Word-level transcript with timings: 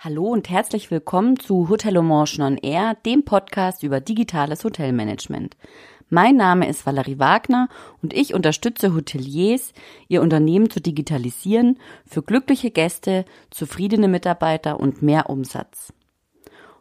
Hallo 0.00 0.26
und 0.28 0.48
herzlich 0.48 0.92
willkommen 0.92 1.40
zu 1.40 1.68
Hotel 1.68 1.96
Hotelomotion 1.96 2.46
on 2.46 2.56
Air, 2.58 2.94
dem 3.04 3.24
Podcast 3.24 3.82
über 3.82 4.00
digitales 4.00 4.62
Hotelmanagement. 4.62 5.56
Mein 6.08 6.36
Name 6.36 6.68
ist 6.68 6.86
Valerie 6.86 7.18
Wagner 7.18 7.68
und 8.00 8.14
ich 8.14 8.32
unterstütze 8.32 8.94
Hoteliers, 8.94 9.72
ihr 10.06 10.22
Unternehmen 10.22 10.70
zu 10.70 10.80
digitalisieren 10.80 11.80
für 12.06 12.22
glückliche 12.22 12.70
Gäste, 12.70 13.24
zufriedene 13.50 14.06
Mitarbeiter 14.06 14.78
und 14.78 15.02
mehr 15.02 15.28
Umsatz. 15.28 15.92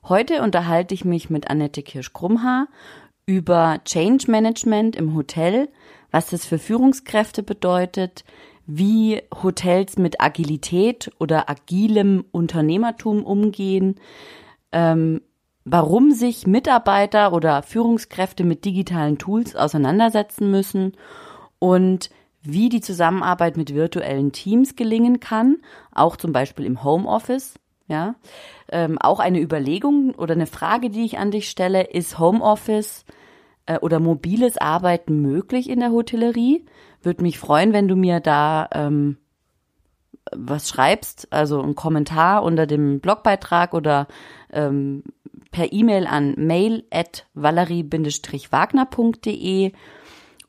Heute 0.04 0.44
unterhalte 0.44 0.94
ich 0.94 1.04
mich 1.04 1.32
mit 1.32 1.50
Annette 1.50 1.82
Kirsch-Krumhaar 1.82 2.68
über 3.26 3.82
Change 3.84 4.30
Management 4.30 4.96
im 4.96 5.16
Hotel, 5.16 5.70
was 6.12 6.30
das 6.30 6.46
für 6.46 6.60
Führungskräfte 6.60 7.42
bedeutet, 7.42 8.26
wie 8.68 9.24
Hotels 9.42 9.98
mit 9.98 10.22
Agilität 10.22 11.10
oder 11.20 11.50
agilem 11.50 12.26
Unternehmertum 12.32 13.24
umgehen, 13.24 13.96
ähm, 14.74 15.22
warum 15.64 16.12
sich 16.12 16.46
Mitarbeiter 16.46 17.34
oder 17.34 17.64
Führungskräfte 17.64 18.44
mit 18.44 18.66
digitalen 18.66 19.18
Tools 19.18 19.56
auseinandersetzen 19.56 20.52
müssen 20.52 20.94
und 21.60 22.10
wie 22.42 22.70
die 22.70 22.82
Zusammenarbeit 22.82 23.58
mit 23.58 23.74
virtuellen 23.74 24.32
Teams 24.32 24.76
gelingen 24.76 25.20
kann, 25.20 25.58
auch 25.92 26.18
zum 26.18 26.32
Beispiel 26.32 26.66
im 26.66 26.84
Homeoffice. 26.84 27.56
Ja, 27.90 28.16
ähm, 28.70 28.98
auch 28.98 29.22
eine 29.22 29.40
Überlegung 29.40 30.14
oder 30.16 30.34
eine 30.34 30.46
Frage, 30.46 30.90
die 30.90 31.06
ich 31.06 31.20
an 31.20 31.32
dich 31.32 31.50
stelle, 31.50 31.84
ist 31.84 32.20
Homeoffice 32.20 33.06
äh, 33.66 33.80
oder 33.80 34.02
mobiles 34.02 34.58
Arbeiten 34.58 35.22
möglich 35.22 35.70
in 35.70 35.80
der 35.80 35.92
Hotellerie? 35.92 36.66
Würde 37.02 37.24
mich 37.24 37.40
freuen, 37.40 37.74
wenn 37.74 37.88
du 37.88 37.96
mir 37.96 38.20
da 38.20 38.70
ähm, 38.74 39.18
was 40.36 40.70
schreibst, 40.70 41.28
also 41.32 41.60
einen 41.62 41.76
Kommentar 41.76 42.42
unter 42.44 42.68
dem 42.68 43.00
Blogbeitrag 43.00 43.74
oder 43.74 44.08
ähm, 44.52 45.04
per 45.52 45.72
E-Mail 45.72 46.08
an 46.08 46.34
mail 46.38 46.84
at 46.92 47.26
valerie-wagner.de 47.34 49.72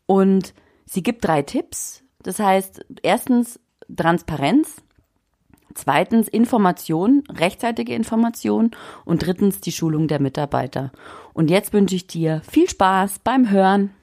und 0.07 0.55
sie 0.87 1.03
gibt 1.03 1.25
drei 1.25 1.43
Tipps. 1.43 2.03
Das 2.23 2.39
heißt, 2.39 2.87
erstens 3.03 3.61
Transparenz, 3.95 4.83
zweitens 5.75 6.29
Information, 6.29 7.25
rechtzeitige 7.31 7.95
Information 7.95 8.71
und 9.05 9.25
drittens 9.25 9.61
die 9.61 9.73
Schulung 9.73 10.09
der 10.09 10.21
Mitarbeiter. 10.21 10.93
Und 11.33 11.51
jetzt 11.51 11.73
wünsche 11.73 11.95
ich 11.95 12.07
dir 12.07 12.43
viel 12.49 12.69
Spaß 12.69 13.21
beim 13.21 13.51
Hören. 13.51 13.95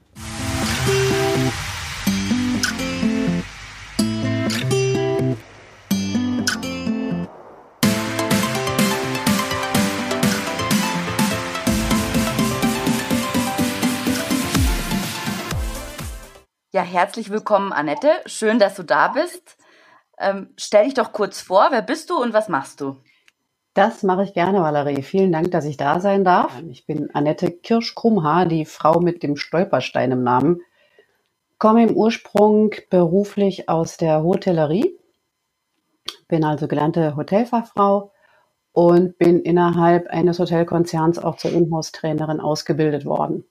Ja, 16.76 16.82
herzlich 16.82 17.30
willkommen, 17.30 17.72
Annette. 17.72 18.10
Schön, 18.26 18.58
dass 18.58 18.74
du 18.74 18.82
da 18.82 19.08
bist. 19.08 19.56
Ähm, 20.18 20.50
stell 20.58 20.84
dich 20.84 20.92
doch 20.92 21.10
kurz 21.10 21.40
vor, 21.40 21.68
wer 21.70 21.80
bist 21.80 22.10
du 22.10 22.20
und 22.20 22.34
was 22.34 22.50
machst 22.50 22.82
du? 22.82 22.98
Das 23.72 24.02
mache 24.02 24.24
ich 24.24 24.34
gerne, 24.34 24.60
Valerie. 24.60 25.00
Vielen 25.00 25.32
Dank, 25.32 25.50
dass 25.52 25.64
ich 25.64 25.78
da 25.78 26.00
sein 26.00 26.22
darf. 26.22 26.60
Ich 26.68 26.84
bin 26.84 27.08
Annette 27.14 27.50
Kirsch-Krumhaar, 27.50 28.44
die 28.44 28.66
Frau 28.66 29.00
mit 29.00 29.22
dem 29.22 29.36
Stolperstein 29.36 30.12
im 30.12 30.22
Namen. 30.22 30.60
Komme 31.56 31.82
im 31.82 31.96
Ursprung 31.96 32.74
beruflich 32.90 33.70
aus 33.70 33.96
der 33.96 34.22
Hotellerie, 34.22 34.98
bin 36.28 36.44
also 36.44 36.68
gelernte 36.68 37.16
Hotelfachfrau 37.16 38.12
und 38.72 39.16
bin 39.16 39.40
innerhalb 39.40 40.08
eines 40.08 40.38
Hotelkonzerns 40.38 41.18
auch 41.18 41.38
zur 41.38 41.52
Inhouse-Trainerin 41.52 42.38
ausgebildet 42.38 43.06
worden. 43.06 43.46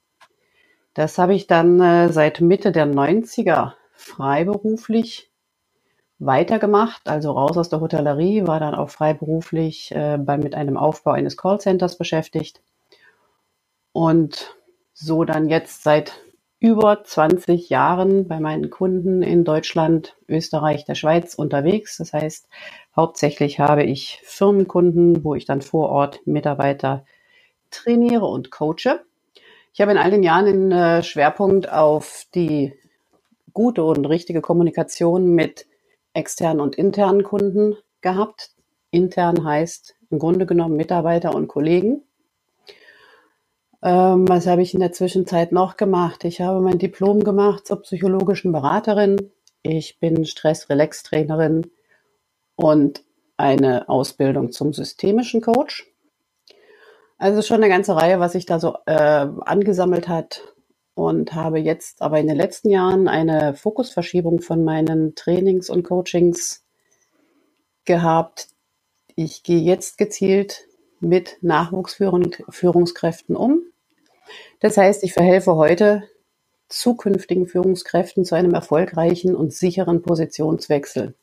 Das 0.96 1.18
habe 1.18 1.36
ich 1.36 1.46
dann 1.46 1.80
äh, 1.82 2.12
seit 2.12 2.40
Mitte 2.40 2.72
der 2.72 2.88
90er 2.88 3.74
freiberuflich 3.92 5.30
weitergemacht, 6.20 7.10
also 7.10 7.32
raus 7.32 7.58
aus 7.58 7.70
der 7.70 7.82
Hotellerie, 7.82 8.48
war 8.48 8.62
dann 8.62 8.74
auch 8.74 8.90
freiberuflich 8.90 9.92
äh, 9.92 10.18
bei, 10.18 10.38
mit 10.38 10.56
einem 10.56 10.78
Aufbau 10.78 11.12
eines 11.12 11.36
Callcenters 11.36 11.98
beschäftigt 11.98 12.62
und 13.92 14.56
so 14.94 15.26
dann 15.26 15.50
jetzt 15.50 15.84
seit 15.84 16.14
über 16.62 17.04
20 17.04 17.70
Jahren 17.70 18.30
bei 18.30 18.40
meinen 18.40 18.70
Kunden 18.70 19.22
in 19.22 19.44
Deutschland, 19.44 20.16
Österreich, 20.30 20.86
der 20.86 20.96
Schweiz 20.96 21.36
unterwegs. 21.36 21.98
Das 21.98 22.14
heißt, 22.14 22.48
hauptsächlich 22.96 23.60
habe 23.60 23.84
ich 23.84 24.22
Firmenkunden, 24.24 25.26
wo 25.26 25.36
ich 25.36 25.44
dann 25.44 25.62
vor 25.62 25.90
Ort 25.90 26.26
Mitarbeiter 26.26 27.06
trainiere 27.70 28.26
und 28.26 28.50
coache. 28.50 29.02
Ich 29.76 29.82
habe 29.82 29.92
in 29.92 29.98
all 29.98 30.10
den 30.10 30.24
Jahren 30.24 30.46
den 30.46 30.72
äh, 30.72 31.04
Schwerpunkt 31.04 31.70
auf 31.70 32.28
die 32.34 32.74
gute 33.52 33.84
und 33.84 34.06
richtige 34.06 34.40
Kommunikation 34.40 35.36
mit 35.36 35.68
externen 36.14 36.62
und 36.62 36.78
internen 36.78 37.24
Kunden 37.24 37.76
gehabt. 38.00 38.52
Intern 38.90 39.44
heißt 39.44 39.96
im 40.12 40.20
Grunde 40.20 40.46
genommen 40.46 40.78
Mitarbeiter 40.78 41.36
und 41.36 41.50
Kollegen. 41.50 42.04
Ähm, 43.84 44.26
was 44.30 44.48
habe 44.48 44.62
ich 44.62 44.74
in 44.74 44.80
der 44.80 44.94
Zwischenzeit 44.94 45.52
noch 45.52 45.76
gemacht? 45.76 46.24
Ich 46.24 46.40
habe 46.40 46.62
mein 46.62 46.80
Diplom 46.80 47.26
gemacht 47.26 47.68
zur 47.68 47.82
psychologischen 47.82 48.54
Beraterin. 48.54 49.30
Ich 49.62 50.00
bin 50.00 50.24
Stress-Relax-Trainerin 50.24 51.70
und 52.56 53.04
eine 53.36 53.90
Ausbildung 53.90 54.54
zum 54.54 54.72
systemischen 54.72 55.42
Coach. 55.42 55.86
Also 57.18 57.42
schon 57.42 57.58
eine 57.58 57.70
ganze 57.70 57.96
Reihe, 57.96 58.20
was 58.20 58.34
sich 58.34 58.46
da 58.46 58.60
so 58.60 58.76
äh, 58.86 58.94
angesammelt 58.94 60.08
hat 60.08 60.42
und 60.96 61.34
habe 61.34 61.60
jetzt 61.60 62.02
aber 62.02 62.20
in 62.20 62.28
den 62.28 62.36
letzten 62.36 62.70
Jahren 62.70 63.08
eine 63.08 63.54
Fokusverschiebung 63.54 64.42
von 64.42 64.64
meinen 64.64 65.16
Trainings 65.16 65.70
und 65.70 65.84
Coachings 65.84 66.66
gehabt. 67.86 68.50
Ich 69.16 69.44
gehe 69.44 69.62
jetzt 69.62 69.98
gezielt 69.98 70.68
mit 71.00 71.38
Nachwuchsführungskräften 71.42 73.36
um. 73.36 73.62
Das 74.60 74.78
heißt, 74.78 75.04
ich 75.04 75.14
verhelfe 75.14 75.56
heute 75.56 76.04
zukünftigen 76.68 77.46
Führungskräften 77.46 78.26
zu 78.26 78.36
einem 78.36 78.54
erfolgreichen 78.54 79.36
und 79.36 79.54
sicheren 79.54 80.02
Positionswechsel. 80.02 81.14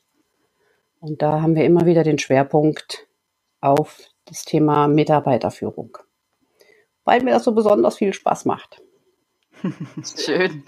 Und 1.00 1.20
da 1.20 1.42
haben 1.42 1.56
wir 1.56 1.64
immer 1.64 1.84
wieder 1.84 2.04
den 2.04 2.18
Schwerpunkt 2.18 3.08
auf 3.60 4.11
das 4.26 4.44
Thema 4.44 4.88
Mitarbeiterführung, 4.88 5.98
weil 7.04 7.22
mir 7.22 7.32
das 7.32 7.44
so 7.44 7.52
besonders 7.52 7.96
viel 7.96 8.12
Spaß 8.12 8.44
macht. 8.44 8.82
Schön. 10.04 10.64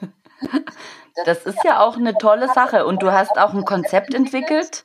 Das 1.25 1.47
ist 1.47 1.63
ja 1.65 1.81
auch 1.81 1.97
eine 1.97 2.15
tolle 2.15 2.49
Sache 2.49 2.87
und 2.87 3.03
du 3.03 3.13
hast 3.13 3.39
auch 3.39 3.55
ein 3.55 3.65
Konzept 3.65 4.15
entwickelt, 4.15 4.85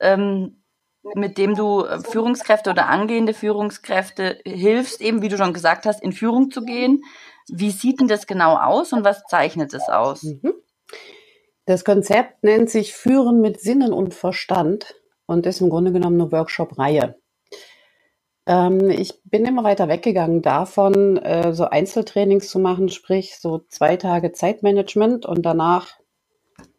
ähm, 0.00 0.62
mit 1.14 1.38
dem 1.38 1.54
du 1.54 1.84
äh, 1.84 2.00
Führungskräfte 2.00 2.70
oder 2.70 2.88
angehende 2.88 3.34
Führungskräfte 3.34 4.40
hilfst, 4.44 5.00
eben 5.00 5.22
wie 5.22 5.28
du 5.28 5.36
schon 5.36 5.52
gesagt 5.52 5.86
hast, 5.86 6.02
in 6.02 6.12
Führung 6.12 6.50
zu 6.50 6.64
gehen. 6.64 7.02
Wie 7.48 7.70
sieht 7.70 8.00
denn 8.00 8.08
das 8.08 8.26
genau 8.26 8.56
aus 8.56 8.92
und 8.92 9.04
was 9.04 9.22
zeichnet 9.24 9.74
es 9.74 9.88
aus? 9.88 10.22
Mhm. 10.22 10.54
Das 11.66 11.84
Konzept 11.84 12.42
nennt 12.42 12.70
sich 12.70 12.94
Führen 12.94 13.40
mit 13.40 13.60
Sinnen 13.60 13.92
und 13.92 14.14
Verstand 14.14 14.96
und 15.26 15.46
ist 15.46 15.60
im 15.60 15.70
Grunde 15.70 15.92
genommen 15.92 16.20
eine 16.20 16.32
Workshop-Reihe. 16.32 17.19
Ähm, 18.50 18.90
ich 18.90 19.22
bin 19.22 19.44
immer 19.44 19.62
weiter 19.62 19.86
weggegangen 19.86 20.42
davon, 20.42 21.18
äh, 21.18 21.52
so 21.52 21.66
Einzeltrainings 21.66 22.48
zu 22.50 22.58
machen, 22.58 22.88
sprich 22.88 23.38
so 23.38 23.60
zwei 23.68 23.96
Tage 23.96 24.32
Zeitmanagement 24.32 25.24
und 25.24 25.42
danach 25.42 26.00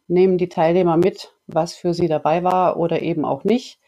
nehmen 0.06 0.36
die 0.36 0.50
Teilnehmer 0.50 0.98
mit, 0.98 1.32
was 1.46 1.72
für 1.72 1.94
sie 1.94 2.08
dabei 2.08 2.44
war 2.44 2.76
oder 2.76 3.00
eben 3.00 3.24
auch 3.24 3.44
nicht. 3.44 3.78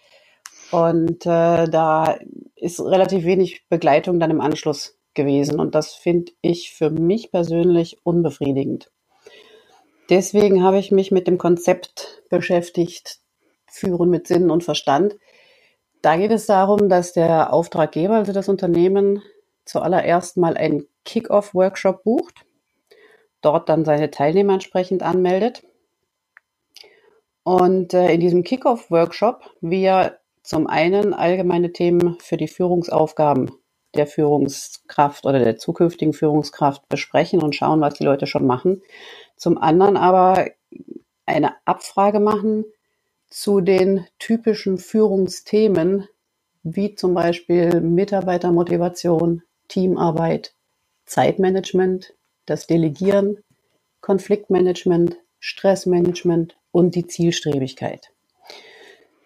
Und 0.71 1.27
äh, 1.27 1.69
da 1.69 2.19
ist 2.56 2.81
relativ 2.81 3.25
wenig 3.27 3.69
Begleitung 3.69 4.19
dann 4.19 4.31
im 4.31 4.41
Anschluss 4.41 4.98
gewesen. 5.13 5.60
Und 5.60 5.75
das 5.75 5.92
finde 5.92 6.33
ich 6.41 6.72
für 6.72 6.89
mich 6.89 7.33
persönlich 7.33 7.98
unbefriedigend. 8.03 8.91
Deswegen 10.09 10.63
habe 10.63 10.78
ich 10.78 10.91
mich 10.91 11.10
mit 11.10 11.27
dem 11.27 11.36
Konzept 11.36 12.22
beschäftigt, 12.31 13.19
Führen 13.71 14.09
mit 14.09 14.27
Sinn 14.27 14.51
und 14.51 14.65
Verstand, 14.65 15.16
da 16.04 16.16
geht 16.16 16.33
es 16.33 16.47
darum, 16.47 16.89
dass 16.89 17.12
der 17.12 17.53
Auftraggeber, 17.53 18.15
also 18.16 18.33
das 18.33 18.48
Unternehmen, 18.48 19.22
zuallererst 19.65 20.36
mal 20.36 20.56
einen 20.56 20.86
Kick-Off-Workshop 21.04 22.04
bucht, 22.04 22.45
dort 23.41 23.68
dann 23.68 23.84
seine 23.84 24.10
Teilnehmer 24.10 24.54
entsprechend 24.54 25.03
anmeldet. 25.03 25.62
Und 27.42 27.95
äh, 27.95 28.12
in 28.12 28.21
diesem 28.21 28.42
Kick-Off-Workshop 28.42 29.51
wir 29.60 30.18
zum 30.42 30.66
einen 30.66 31.15
allgemeine 31.15 31.72
Themen 31.72 32.18
für 32.21 32.36
die 32.36 32.48
Führungsaufgaben 32.48 33.50
der 33.95 34.07
Führungskraft 34.07 35.24
oder 35.24 35.39
der 35.39 35.57
zukünftigen 35.57 36.12
Führungskraft 36.12 36.86
besprechen 36.89 37.42
und 37.42 37.54
schauen, 37.54 37.80
was 37.80 37.95
die 37.95 38.04
Leute 38.04 38.27
schon 38.27 38.47
machen. 38.47 38.83
Zum 39.36 39.57
anderen 39.57 39.97
aber 39.97 40.47
eine 41.24 41.54
Abfrage 41.65 42.21
machen, 42.21 42.66
zu 43.28 43.60
den 43.60 44.06
typischen 44.18 44.78
Führungsthemen, 44.78 46.09
wie 46.62 46.94
zum 46.94 47.15
Beispiel 47.15 47.80
Mitarbeitermotivation, 47.80 49.42
Teamarbeit, 49.68 50.54
Zeitmanagement, 51.06 52.15
das 52.47 52.66
Delegieren, 52.66 53.38
Konfliktmanagement, 54.00 55.16
Stressmanagement 55.41 56.56
und 56.72 56.94
die 56.94 57.06
Zielstrebigkeit. 57.06 58.10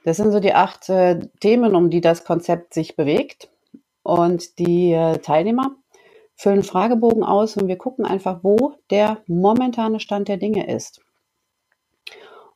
Das 0.04 0.16
sind 0.16 0.32
so 0.32 0.40
die 0.40 0.54
acht 0.54 0.88
äh, 0.88 1.20
Themen, 1.40 1.74
um 1.74 1.90
die 1.90 2.00
das 2.00 2.24
Konzept 2.24 2.74
sich 2.74 2.96
bewegt. 2.96 3.50
Und 4.02 4.58
die 4.58 4.92
äh, 4.92 5.18
Teilnehmer 5.18 5.76
füllen 6.34 6.62
Fragebogen 6.62 7.24
aus 7.24 7.56
und 7.56 7.68
wir 7.68 7.76
gucken 7.76 8.06
einfach, 8.06 8.40
wo 8.42 8.74
der 8.90 9.18
momentane 9.26 10.00
Stand 10.00 10.28
der 10.28 10.36
Dinge 10.36 10.72
ist. 10.72 11.00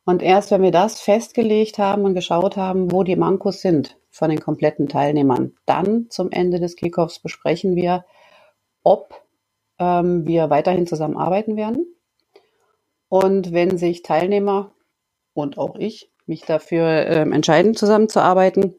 Und 0.05 0.21
erst 0.21 0.51
wenn 0.51 0.61
wir 0.61 0.71
das 0.71 0.99
festgelegt 0.99 1.77
haben 1.77 2.03
und 2.03 2.13
geschaut 2.13 2.57
haben, 2.57 2.91
wo 2.91 3.03
die 3.03 3.15
Mankos 3.15 3.61
sind 3.61 3.97
von 4.09 4.29
den 4.29 4.39
kompletten 4.39 4.89
Teilnehmern, 4.89 5.53
dann 5.65 6.07
zum 6.09 6.29
Ende 6.31 6.59
des 6.59 6.75
Kickoffs 6.75 7.19
besprechen 7.19 7.75
wir, 7.75 8.05
ob 8.83 9.21
ähm, 9.79 10.27
wir 10.27 10.49
weiterhin 10.49 10.87
zusammenarbeiten 10.87 11.55
werden. 11.55 11.85
Und 13.07 13.53
wenn 13.53 13.77
sich 13.77 14.01
Teilnehmer 14.01 14.71
und 15.33 15.57
auch 15.57 15.75
ich 15.75 16.11
mich 16.25 16.41
dafür 16.41 16.87
ähm, 17.07 17.31
entscheiden, 17.31 17.75
zusammenzuarbeiten, 17.75 18.75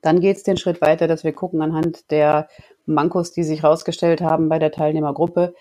dann 0.00 0.20
geht 0.20 0.36
es 0.36 0.42
den 0.42 0.56
Schritt 0.56 0.80
weiter, 0.80 1.06
dass 1.08 1.24
wir 1.24 1.32
gucken 1.32 1.60
anhand 1.62 2.10
der 2.10 2.48
Mankos, 2.86 3.32
die 3.32 3.42
sich 3.44 3.62
herausgestellt 3.62 4.20
haben 4.20 4.48
bei 4.48 4.58
der 4.58 4.72
Teilnehmergruppe, 4.72 5.54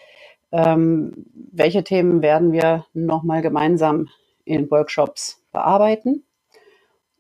ähm, 0.52 1.26
welche 1.52 1.84
Themen 1.84 2.22
werden 2.22 2.52
wir 2.52 2.86
nochmal 2.94 3.42
gemeinsam 3.42 4.08
in 4.50 4.70
Workshops 4.72 5.42
bearbeiten. 5.52 6.26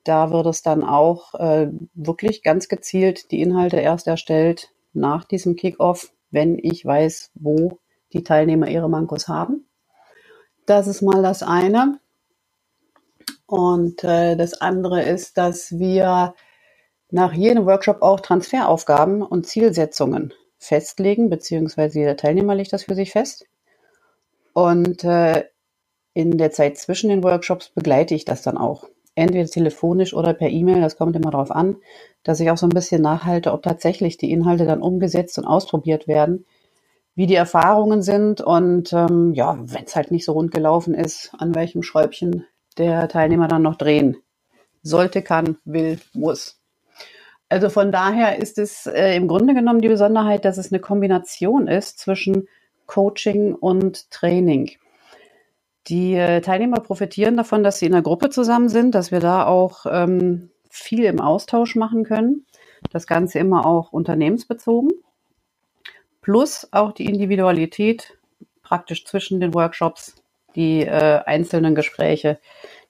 Da 0.04 0.32
wird 0.32 0.48
es 0.48 0.62
dann 0.62 0.84
auch 0.84 1.36
äh, 1.36 1.70
wirklich 1.94 2.42
ganz 2.44 2.68
gezielt 2.68 3.32
die 3.32 3.42
Inhalte 3.42 3.78
erst 3.78 4.08
erstellt 4.08 4.72
nach 4.94 5.24
diesem 5.26 5.56
Kickoff, 5.56 6.12
wenn 6.32 6.58
ich 6.58 6.86
weiß, 6.86 7.32
wo 7.36 7.80
die 8.14 8.24
Teilnehmer 8.24 8.68
ihre 8.68 8.90
Mankos 8.90 9.28
haben. 9.28 9.68
Das 10.66 10.88
ist 10.88 11.02
mal 11.02 11.22
das 11.22 11.44
eine. 11.44 12.00
Und 13.46 14.04
äh, 14.04 14.36
das 14.36 14.62
andere 14.62 15.04
ist, 15.04 15.38
dass 15.38 15.78
wir 15.78 16.36
nach 17.12 17.34
jedem 17.34 17.66
Workshop 17.66 18.02
auch 18.02 18.20
Transferaufgaben 18.20 19.22
und 19.22 19.48
Zielsetzungen 19.48 20.34
festlegen, 20.60 21.30
beziehungsweise 21.30 22.00
jeder 22.00 22.18
Teilnehmer 22.18 22.54
legt 22.54 22.74
das 22.74 22.84
für 22.84 22.96
sich 22.96 23.12
fest. 23.12 23.46
Und 24.54 25.04
äh, 25.04 25.46
in 26.14 26.38
der 26.38 26.52
Zeit 26.52 26.78
zwischen 26.78 27.10
den 27.10 27.24
Workshops 27.24 27.70
begleite 27.70 28.16
ich 28.16 28.26
das 28.26 28.42
dann 28.42 28.58
auch. 28.58 28.86
Entweder 29.16 29.46
telefonisch 29.46 30.14
oder 30.14 30.34
per 30.34 30.50
E-Mail, 30.50 30.82
das 30.82 30.98
kommt 30.98 31.16
immer 31.16 31.32
darauf 31.32 31.52
an, 31.52 31.78
dass 32.24 32.40
ich 32.40 32.50
auch 32.52 32.58
so 32.58 32.66
ein 32.66 32.70
bisschen 32.70 33.02
nachhalte, 33.02 33.52
ob 33.52 33.64
tatsächlich 33.64 34.18
die 34.18 34.32
Inhalte 34.32 34.66
dann 34.66 34.82
umgesetzt 34.82 35.38
und 35.38 35.46
ausprobiert 35.46 36.08
werden, 36.08 36.46
wie 37.16 37.28
die 37.28 37.36
Erfahrungen 37.36 38.02
sind 38.02 38.40
und 38.40 38.94
ähm, 38.94 39.34
ja, 39.34 39.58
wenn 39.60 39.84
es 39.84 39.96
halt 39.96 40.12
nicht 40.12 40.26
so 40.26 40.34
rund 40.34 40.52
gelaufen 40.52 40.94
ist, 40.94 41.32
an 41.38 41.54
welchem 41.54 41.84
Schräubchen 41.84 42.46
der 42.78 43.10
Teilnehmer 43.10 43.48
dann 43.48 43.62
noch 43.62 43.76
drehen 43.76 44.18
sollte, 44.84 45.22
kann, 45.22 45.58
will, 45.66 46.00
muss. 46.14 46.62
Also 47.50 47.70
von 47.70 47.92
daher 47.92 48.38
ist 48.38 48.58
es 48.58 48.86
äh, 48.86 49.16
im 49.16 49.28
Grunde 49.28 49.54
genommen 49.54 49.82
die 49.82 49.90
Besonderheit, 49.90 50.46
dass 50.46 50.58
es 50.58 50.72
eine 50.72 50.80
Kombination 50.80 51.68
ist 51.68 52.00
zwischen 52.00 52.48
Coaching 52.86 53.56
und 53.56 54.10
Training. 54.12 54.72
Die 55.88 56.16
äh, 56.16 56.42
Teilnehmer 56.42 56.82
profitieren 56.82 57.38
davon, 57.38 57.64
dass 57.64 57.80
sie 57.80 57.86
in 57.86 57.94
einer 57.94 58.04
Gruppe 58.04 58.30
zusammen 58.30 58.70
sind, 58.70 58.94
dass 58.96 59.12
wir 59.12 59.20
da 59.20 59.46
auch 59.46 59.86
ähm, 59.90 60.50
viel 60.70 61.04
im 61.06 61.20
Austausch 61.20 61.76
machen 61.76 62.04
können. 62.04 62.46
Das 62.92 63.08
Ganze 63.08 63.40
immer 63.40 63.66
auch 63.66 63.92
unternehmensbezogen. 63.92 64.92
Plus 66.22 66.68
auch 66.72 66.92
die 66.92 67.06
Individualität 67.06 68.18
praktisch 68.62 69.06
zwischen 69.06 69.40
den 69.40 69.54
Workshops, 69.54 70.16
die 70.56 70.82
äh, 70.82 71.22
einzelnen 71.26 71.76
Gespräche, 71.76 72.40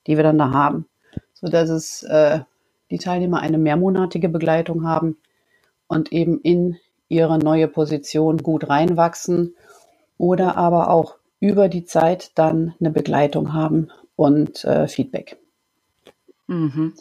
die 0.07 0.18
wir 0.18 0.24
dann 0.24 0.38
da 0.38 0.51
haben, 0.51 0.88
so 1.33 1.47
dass 1.47 1.69
es 1.69 2.03
äh, 2.03 2.39
die 2.92 2.97
Teilnehmer 2.97 3.39
eine 3.39 3.57
mehrmonatige 3.57 4.30
Begleitung 4.30 4.85
haben 4.85 5.18
und 5.88 6.12
eben 6.12 6.42
in 6.42 6.77
ihre 7.07 7.38
neue 7.38 7.68
Position 7.68 8.38
gut 8.38 8.69
reinwachsen 8.69 9.56
oder 10.18 10.57
aber 10.57 10.89
auch 10.89 11.19
über 11.39 11.69
die 11.69 11.86
Zeit 11.86 12.31
dann 12.36 12.75
eine 12.80 12.91
Begleitung 12.91 13.53
haben 13.53 13.89
und 14.15 14.63
äh, 14.65 14.88
Feedback. 14.88 15.38
Mhm. 16.47 16.94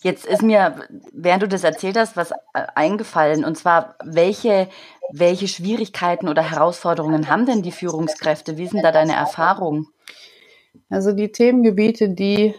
Jetzt 0.00 0.26
ist 0.26 0.42
mir, 0.42 0.76
während 1.12 1.42
du 1.42 1.48
das 1.48 1.64
erzählt 1.64 1.96
hast, 1.96 2.16
was 2.16 2.30
äh, 2.30 2.36
eingefallen. 2.76 3.44
Und 3.44 3.58
zwar, 3.58 3.96
welche, 4.04 4.68
welche 5.10 5.48
Schwierigkeiten 5.48 6.28
oder 6.28 6.48
Herausforderungen 6.48 7.28
haben 7.28 7.46
denn 7.46 7.62
die 7.62 7.72
Führungskräfte? 7.72 8.58
Wie 8.58 8.68
sind 8.68 8.84
da 8.84 8.92
deine 8.92 9.14
Erfahrungen? 9.14 9.88
Also 10.88 11.12
die 11.12 11.32
Themengebiete, 11.32 12.10
die 12.10 12.54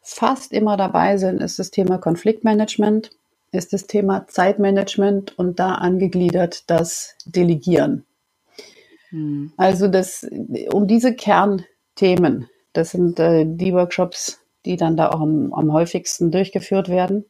fast 0.00 0.52
immer 0.52 0.76
dabei 0.76 1.16
sind, 1.16 1.40
ist 1.40 1.58
das 1.58 1.72
Thema 1.72 1.98
Konfliktmanagement, 1.98 3.10
ist 3.50 3.72
das 3.72 3.86
Thema 3.88 4.28
Zeitmanagement 4.28 5.36
und 5.36 5.58
da 5.58 5.74
angegliedert 5.74 6.70
das 6.70 7.16
Delegieren. 7.24 8.04
Hm. 9.14 9.52
Also 9.56 9.86
das, 9.86 10.26
um 10.72 10.88
diese 10.88 11.14
Kernthemen, 11.14 12.48
das 12.72 12.90
sind 12.90 13.20
äh, 13.20 13.44
die 13.46 13.72
Workshops, 13.72 14.40
die 14.64 14.76
dann 14.76 14.96
da 14.96 15.10
auch 15.10 15.20
am, 15.20 15.52
am 15.52 15.72
häufigsten 15.72 16.32
durchgeführt 16.32 16.88
werden 16.88 17.24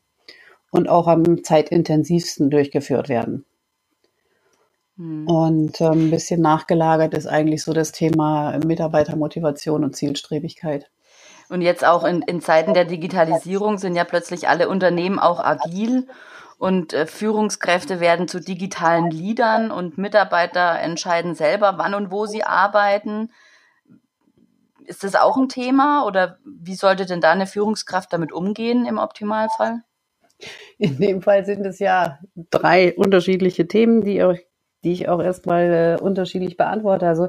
und 0.70 0.88
auch 0.88 1.06
am 1.06 1.44
zeitintensivsten 1.44 2.48
durchgeführt 2.48 3.10
werden. 3.10 3.44
Hm. 4.96 5.26
Und 5.28 5.78
ähm, 5.82 6.06
ein 6.06 6.10
bisschen 6.10 6.40
nachgelagert 6.40 7.12
ist 7.12 7.26
eigentlich 7.26 7.62
so 7.62 7.74
das 7.74 7.92
Thema 7.92 8.58
Mitarbeitermotivation 8.64 9.84
und 9.84 9.94
Zielstrebigkeit. 9.94 10.90
Und 11.50 11.60
jetzt 11.60 11.84
auch 11.84 12.04
in, 12.04 12.22
in 12.22 12.40
Zeiten 12.40 12.72
der 12.72 12.86
Digitalisierung 12.86 13.76
sind 13.76 13.94
ja 13.94 14.04
plötzlich 14.04 14.48
alle 14.48 14.70
Unternehmen 14.70 15.18
auch 15.18 15.38
agil 15.38 16.06
und 16.64 16.94
äh, 16.94 17.04
Führungskräfte 17.04 18.00
werden 18.00 18.26
zu 18.26 18.40
digitalen 18.40 19.10
Leadern 19.10 19.70
und 19.70 19.98
Mitarbeiter 19.98 20.80
entscheiden 20.80 21.34
selber, 21.34 21.74
wann 21.76 21.92
und 21.92 22.10
wo 22.10 22.24
sie 22.24 22.42
arbeiten. 22.42 23.30
Ist 24.86 25.04
das 25.04 25.14
auch 25.14 25.36
ein 25.36 25.50
Thema 25.50 26.06
oder 26.06 26.38
wie 26.46 26.74
sollte 26.74 27.04
denn 27.04 27.20
da 27.20 27.32
eine 27.32 27.46
Führungskraft 27.46 28.10
damit 28.14 28.32
umgehen 28.32 28.86
im 28.86 28.96
Optimalfall? 28.96 29.82
In 30.78 30.98
dem 30.98 31.20
Fall 31.20 31.44
sind 31.44 31.66
es 31.66 31.80
ja 31.80 32.18
drei 32.50 32.94
unterschiedliche 32.94 33.68
Themen, 33.68 34.02
die, 34.02 34.24
die 34.84 34.92
ich 34.92 35.10
auch 35.10 35.20
erstmal 35.20 35.98
äh, 36.00 36.02
unterschiedlich 36.02 36.56
beantworte. 36.56 37.06
Also 37.06 37.28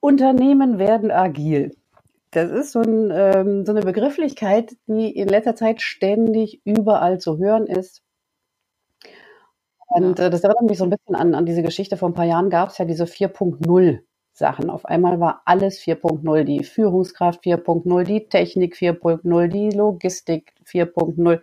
Unternehmen 0.00 0.78
werden 0.78 1.10
agil. 1.10 1.76
Das 2.32 2.50
ist 2.50 2.72
so, 2.72 2.80
ein, 2.80 3.10
ähm, 3.12 3.66
so 3.66 3.72
eine 3.72 3.80
Begrifflichkeit, 3.82 4.76
die 4.86 5.10
in 5.10 5.28
letzter 5.28 5.56
Zeit 5.56 5.82
ständig 5.82 6.60
überall 6.64 7.18
zu 7.18 7.38
hören 7.38 7.66
ist. 7.66 8.02
Und 9.88 10.20
äh, 10.20 10.30
das 10.30 10.44
erinnert 10.44 10.62
mich 10.62 10.78
so 10.78 10.84
ein 10.84 10.90
bisschen 10.90 11.16
an, 11.16 11.34
an 11.34 11.46
diese 11.46 11.62
Geschichte. 11.62 11.96
Vor 11.96 12.08
ein 12.08 12.14
paar 12.14 12.26
Jahren 12.26 12.48
gab 12.50 12.68
es 12.68 12.78
ja 12.78 12.84
diese 12.84 13.04
4.0 13.04 14.00
Sachen. 14.32 14.70
Auf 14.70 14.84
einmal 14.86 15.18
war 15.18 15.42
alles 15.44 15.80
4.0. 15.80 16.44
Die 16.44 16.62
Führungskraft 16.62 17.42
4.0, 17.42 18.04
die 18.04 18.28
Technik 18.28 18.76
4.0, 18.76 19.48
die 19.48 19.70
Logistik 19.70 20.52
4.0. 20.64 21.40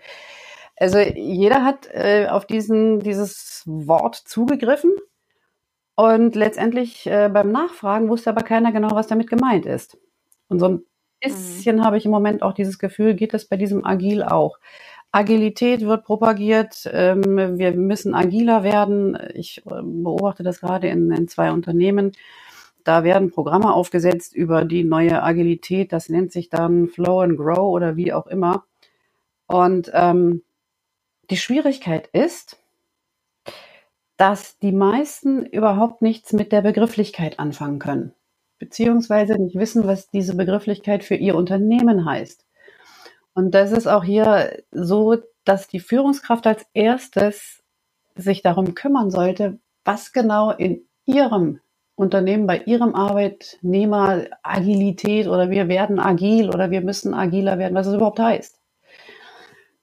Also 0.78 1.00
jeder 1.00 1.66
hat 1.66 1.90
äh, 1.92 2.28
auf 2.30 2.46
diesen, 2.46 3.00
dieses 3.00 3.64
Wort 3.66 4.16
zugegriffen 4.16 4.92
und 5.96 6.36
letztendlich 6.36 7.08
äh, 7.08 7.30
beim 7.34 7.52
Nachfragen 7.52 8.10
wusste 8.10 8.30
aber 8.30 8.44
keiner 8.44 8.72
genau, 8.72 8.92
was 8.92 9.08
damit 9.08 9.28
gemeint 9.28 9.66
ist. 9.66 9.98
Und 10.48 10.60
so 10.60 10.68
ein 10.68 10.84
bisschen 11.22 11.78
mhm. 11.78 11.84
habe 11.84 11.98
ich 11.98 12.06
im 12.06 12.12
Moment 12.12 12.42
auch 12.42 12.54
dieses 12.54 12.80
Gefühl, 12.80 13.16
geht 13.16 13.34
das 13.34 13.46
bei 13.46 13.58
diesem 13.58 13.86
Agil 13.86 14.24
auch. 14.24 14.60
Agilität 15.12 15.82
wird 15.82 16.04
propagiert, 16.04 16.88
ähm, 16.92 17.58
wir 17.58 17.72
müssen 17.74 18.14
agiler 18.14 18.64
werden. 18.64 19.18
Ich 19.34 19.60
äh, 19.66 19.82
beobachte 19.82 20.44
das 20.44 20.60
gerade 20.60 20.90
in, 20.90 21.12
in 21.12 21.28
zwei 21.28 21.52
Unternehmen. 21.52 22.12
Da 22.84 23.04
werden 23.04 23.32
Programme 23.32 23.74
aufgesetzt 23.74 24.36
über 24.36 24.64
die 24.64 24.84
neue 24.84 25.24
Agilität. 25.24 25.92
Das 25.92 26.10
nennt 26.10 26.32
sich 26.32 26.50
dann 26.50 26.88
Flow 26.88 27.22
and 27.22 27.38
Grow 27.38 27.60
oder 27.74 27.96
wie 27.96 28.14
auch 28.14 28.28
immer. 28.28 28.66
Und 29.48 29.92
ähm, 29.94 30.44
die 31.30 31.38
Schwierigkeit 31.38 32.08
ist, 32.08 32.62
dass 34.18 34.58
die 34.60 34.72
meisten 34.72 35.46
überhaupt 35.46 36.02
nichts 36.02 36.34
mit 36.34 36.52
der 36.52 36.62
Begrifflichkeit 36.62 37.40
anfangen 37.40 37.80
können 37.80 38.14
beziehungsweise 38.60 39.36
nicht 39.36 39.56
wissen, 39.56 39.86
was 39.88 40.10
diese 40.10 40.36
Begrifflichkeit 40.36 41.04
für 41.04 41.16
ihr 41.16 41.36
Unternehmen 41.36 42.06
heißt. 42.06 42.46
Und 43.34 43.52
das 43.54 43.72
ist 43.72 43.88
auch 43.88 44.04
hier 44.04 44.64
so, 44.72 45.18
dass 45.46 45.68
die 45.68 45.80
Führungskraft 45.80 46.48
als 46.48 46.66
erstes 46.74 47.64
sich 48.16 48.42
darum 48.42 48.74
kümmern 48.76 49.12
sollte, 49.12 49.60
was 49.86 50.12
genau 50.12 50.52
in 50.52 50.82
ihrem 51.06 51.60
Unternehmen, 51.96 52.48
bei 52.48 52.60
ihrem 52.66 52.96
Arbeitnehmer 52.96 54.26
Agilität 54.44 55.28
oder 55.28 55.50
wir 55.50 55.68
werden 55.68 56.00
agil 56.00 56.50
oder 56.50 56.72
wir 56.72 56.82
müssen 56.82 57.14
agiler 57.14 57.58
werden, 57.60 57.76
was 57.76 57.88
es 57.88 57.96
überhaupt 57.96 58.20
heißt. 58.20 58.60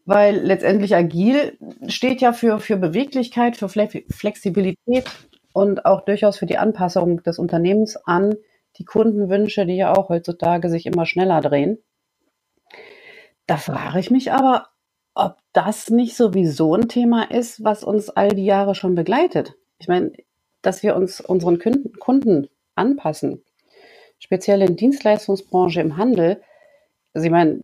weil 0.06 0.36
letztendlich 0.36 0.94
agil 0.94 1.56
steht 1.88 2.20
ja 2.20 2.32
für, 2.32 2.58
für 2.60 2.76
Beweglichkeit, 2.76 3.56
für 3.56 3.68
Flexibilität 3.68 5.04
und 5.52 5.86
auch 5.86 6.04
durchaus 6.04 6.36
für 6.36 6.46
die 6.46 6.58
Anpassung 6.58 7.22
des 7.22 7.38
Unternehmens 7.38 7.96
an 7.96 8.34
die 8.78 8.84
Kundenwünsche, 8.84 9.66
die 9.66 9.76
ja 9.76 9.94
auch 9.94 10.08
heutzutage 10.08 10.68
sich 10.68 10.86
immer 10.86 11.06
schneller 11.06 11.40
drehen. 11.40 11.78
Da 13.46 13.56
frage 13.56 14.00
ich 14.00 14.10
mich 14.10 14.32
aber, 14.32 14.68
ob 15.14 15.36
das 15.52 15.90
nicht 15.90 16.16
sowieso 16.16 16.74
ein 16.74 16.88
Thema 16.88 17.30
ist, 17.30 17.62
was 17.62 17.84
uns 17.84 18.10
all 18.10 18.30
die 18.30 18.44
Jahre 18.44 18.74
schon 18.74 18.94
begleitet. 18.94 19.54
Ich 19.78 19.86
meine, 19.86 20.12
dass 20.62 20.82
wir 20.82 20.96
uns 20.96 21.20
unseren 21.20 21.58
Kunden 21.98 22.48
anpassen, 22.74 23.44
speziell 24.18 24.62
in 24.62 24.76
Dienstleistungsbranche 24.76 25.80
im 25.80 25.96
Handel. 25.96 26.42
Also 27.12 27.26
ich 27.26 27.30
meine, 27.30 27.62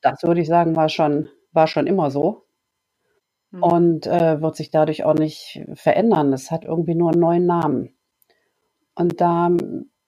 das 0.00 0.22
würde 0.22 0.40
ich 0.40 0.48
sagen, 0.48 0.76
war 0.76 0.88
schon, 0.88 1.28
war 1.52 1.66
schon 1.66 1.86
immer 1.86 2.10
so 2.10 2.44
mhm. 3.50 3.62
und 3.62 4.06
äh, 4.06 4.40
wird 4.40 4.56
sich 4.56 4.70
dadurch 4.70 5.04
auch 5.04 5.14
nicht 5.14 5.62
verändern. 5.74 6.32
Es 6.32 6.50
hat 6.50 6.64
irgendwie 6.64 6.94
nur 6.94 7.10
einen 7.10 7.20
neuen 7.20 7.46
Namen. 7.46 7.94
Und 8.94 9.20
da 9.20 9.50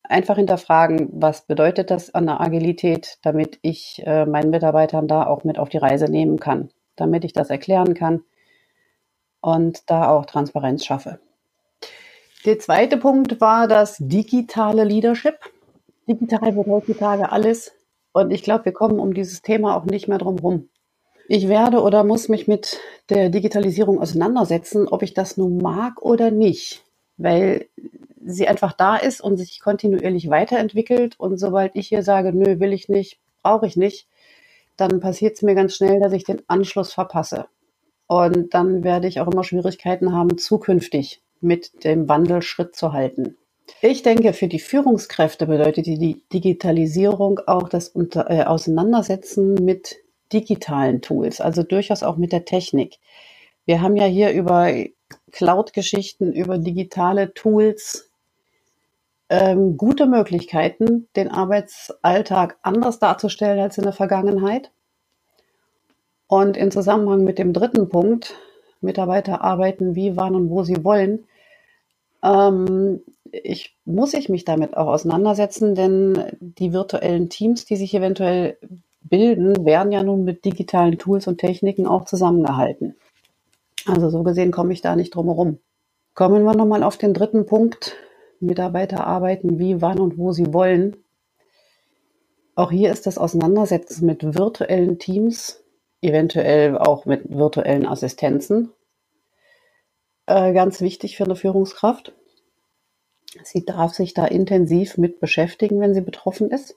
einfach 0.03 0.37
hinterfragen, 0.37 1.09
was 1.13 1.47
bedeutet 1.47 1.91
das 1.91 2.15
an 2.15 2.27
der 2.27 2.41
Agilität, 2.41 3.19
damit 3.23 3.59
ich 3.63 4.03
äh, 4.05 4.27
meinen 4.27 4.51
Mitarbeitern 4.51 5.09
da 5.09 5.27
auch 5.27 5.45
mit 5.45 5.59
auf 5.59 5.69
die 5.69 5.79
Reise 5.79 6.07
nehmen 6.07 6.39
kann, 6.39 6.71
damit 6.97 7.25
ich 7.25 7.33
das 7.33 7.51
erklären 7.51 7.95
kann 7.95 8.23
und 9.41 9.91
da 9.91 10.09
auch 10.11 10.27
Transparenz 10.27 10.85
schaffe. 10.85 11.19
Der 12.45 12.59
zweite 12.59 12.97
Punkt 12.97 13.41
war 13.41 13.69
das 13.69 13.99
digitale 13.99 14.85
Leadership. 14.85 15.39
Digital 16.09 16.57
wird 16.57 16.67
heutzutage 16.67 17.31
alles 17.31 17.73
und 18.13 18.31
ich 18.31 18.43
glaube, 18.43 18.67
wir 18.67 18.73
kommen 18.73 18.99
um 18.99 19.15
dieses 19.15 19.43
Thema 19.43 19.77
auch 19.77 19.85
nicht 19.85 20.09
mehr 20.09 20.19
drum 20.19 20.37
herum. 20.37 20.69
Ich 21.29 21.49
werde 21.49 21.83
oder 21.83 22.05
muss 22.05 22.29
mich 22.29 22.49
mit 22.49 22.79
der 23.09 23.31
Digitalisierung 23.31 24.01
auseinandersetzen, 24.01 24.89
ob 24.89 25.03
ich 25.03 25.15
das 25.15 25.37
nun 25.37 25.59
mag 25.59 26.03
oder 26.03 26.31
nicht, 26.31 26.85
weil 27.17 27.69
sie 28.33 28.49
einfach 28.49 28.73
da 28.73 28.97
ist 28.97 29.21
und 29.21 29.37
sich 29.37 29.61
kontinuierlich 29.61 30.31
weiterentwickelt. 30.31 31.19
Und 31.19 31.39
sobald 31.39 31.77
ich 31.77 31.89
hier 31.89 32.03
sage, 32.03 32.33
nö, 32.33 32.61
will 32.61 32.73
ich 32.73 32.89
nicht, 32.89 33.19
brauche 33.43 33.67
ich 33.67 33.77
nicht, 33.77 34.09
dann 34.77 35.01
passiert 35.01 35.37
es 35.37 35.43
mir 35.43 35.55
ganz 35.55 35.77
schnell, 35.77 36.01
dass 36.01 36.13
ich 36.13 36.25
den 36.25 36.43
Anschluss 36.49 36.93
verpasse. 36.93 37.47
Und 38.07 38.55
dann 38.55 38.85
werde 38.85 39.09
ich 39.09 39.21
auch 39.21 39.29
immer 39.29 39.45
Schwierigkeiten 39.45 40.13
haben, 40.13 40.39
zukünftig 40.39 41.23
mit 41.41 41.85
dem 41.85 42.09
Wandel 42.09 42.43
Schritt 42.43 42.77
zu 42.77 42.93
halten. 42.93 43.37
Ich 43.81 44.03
denke, 44.03 44.33
für 44.33 44.49
die 44.49 44.59
Führungskräfte 44.59 45.47
bedeutet 45.47 45.87
die 45.87 46.23
Digitalisierung 46.33 47.41
auch 47.47 47.69
das 47.69 47.89
Unter 47.89 48.31
äh, 48.31 48.45
Auseinandersetzen 48.45 49.55
mit 49.55 49.97
digitalen 50.33 51.01
Tools, 51.01 51.41
also 51.41 51.63
durchaus 51.63 52.03
auch 52.03 52.17
mit 52.17 52.33
der 52.33 52.45
Technik. 52.45 52.99
Wir 53.65 53.81
haben 53.81 53.97
ja 53.97 54.07
hier 54.07 54.31
über 54.33 54.73
Cloud-Geschichten, 55.31 56.33
über 56.33 56.59
digitale 56.59 57.35
Tools 57.35 58.11
ähm, 59.33 59.79
gute 59.79 60.07
Möglichkeiten, 60.07 61.09
den 61.17 61.31
Arbeitsalltag 61.31 62.59
anders 62.61 62.99
darzustellen 62.99 63.59
als 63.61 63.79
in 63.79 63.85
der 63.85 63.95
Vergangenheit. 63.95 64.71
Und 66.27 66.59
in 66.59 66.71
Zusammenhang 66.71 67.25
mit 67.25 67.39
dem 67.39 67.55
dritten 67.55 67.89
Punkt, 67.89 68.35
Mitarbeiter 68.83 69.41
arbeiten 69.41 69.95
wie, 69.95 70.17
wann 70.17 70.35
und 70.35 70.51
wo 70.51 70.65
sie 70.65 70.85
wollen, 70.85 71.25
ähm, 72.23 73.01
ich, 73.31 73.75
muss 73.87 74.13
ich 74.13 74.29
mich 74.29 74.45
damit 74.45 74.77
auch 74.77 74.89
auseinandersetzen, 74.89 75.75
denn 75.75 76.23
die 76.39 76.75
virtuellen 76.75 77.31
Teams, 77.31 77.65
die 77.65 77.77
sich 77.77 77.95
eventuell 77.95 78.59
bilden, 79.01 79.65
werden 79.65 79.93
ja 79.93 80.03
nun 80.03 80.25
mit 80.25 80.45
digitalen 80.45 80.99
Tools 80.99 81.27
und 81.27 81.39
Techniken 81.39 81.87
auch 81.87 82.05
zusammengehalten. 82.05 82.97
Also 83.87 84.11
so 84.11 84.25
gesehen 84.25 84.51
komme 84.51 84.75
ich 84.75 84.83
da 84.83 84.95
nicht 84.95 85.15
drum 85.15 85.27
herum. 85.27 85.59
Kommen 86.15 86.45
wir 86.45 86.55
nochmal 86.55 86.83
auf 86.83 86.99
den 86.99 87.15
dritten 87.15 87.47
Punkt, 87.47 87.97
Mitarbeiter 88.45 89.07
arbeiten 89.07 89.59
wie, 89.59 89.81
wann 89.81 89.99
und 89.99 90.19
wo 90.19 90.33
sie 90.33 90.53
wollen. 90.53 90.97
Auch 92.55 92.71
hier 92.71 92.93
ist 92.93 93.07
das 93.07 93.19
Auseinandersetzen 93.19 94.05
mit 94.05 94.35
virtuellen 94.35 94.99
Teams, 94.99 95.65
eventuell 96.03 96.77
auch 96.77 97.07
mit 97.07 97.31
virtuellen 97.31 97.87
Assistenzen, 97.87 98.73
äh, 100.27 100.53
ganz 100.53 100.81
wichtig 100.81 101.17
für 101.17 101.25
eine 101.25 101.37
Führungskraft. 101.37 102.15
Sie 103.43 103.65
darf 103.65 103.95
sich 103.95 104.13
da 104.13 104.27
intensiv 104.27 104.99
mit 104.99 105.21
beschäftigen, 105.21 105.81
wenn 105.81 105.95
sie 105.95 106.03
betroffen 106.03 106.51
ist. 106.51 106.77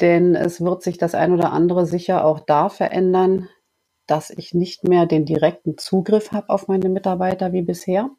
Denn 0.00 0.34
es 0.34 0.60
wird 0.60 0.82
sich 0.82 0.98
das 0.98 1.14
ein 1.14 1.32
oder 1.32 1.52
andere 1.52 1.86
sicher 1.86 2.24
auch 2.24 2.40
da 2.40 2.68
verändern, 2.68 3.48
dass 4.06 4.30
ich 4.30 4.54
nicht 4.54 4.84
mehr 4.84 5.06
den 5.06 5.24
direkten 5.24 5.78
Zugriff 5.78 6.32
habe 6.32 6.50
auf 6.50 6.68
meine 6.68 6.88
Mitarbeiter 6.88 7.52
wie 7.52 7.62
bisher. 7.62 8.10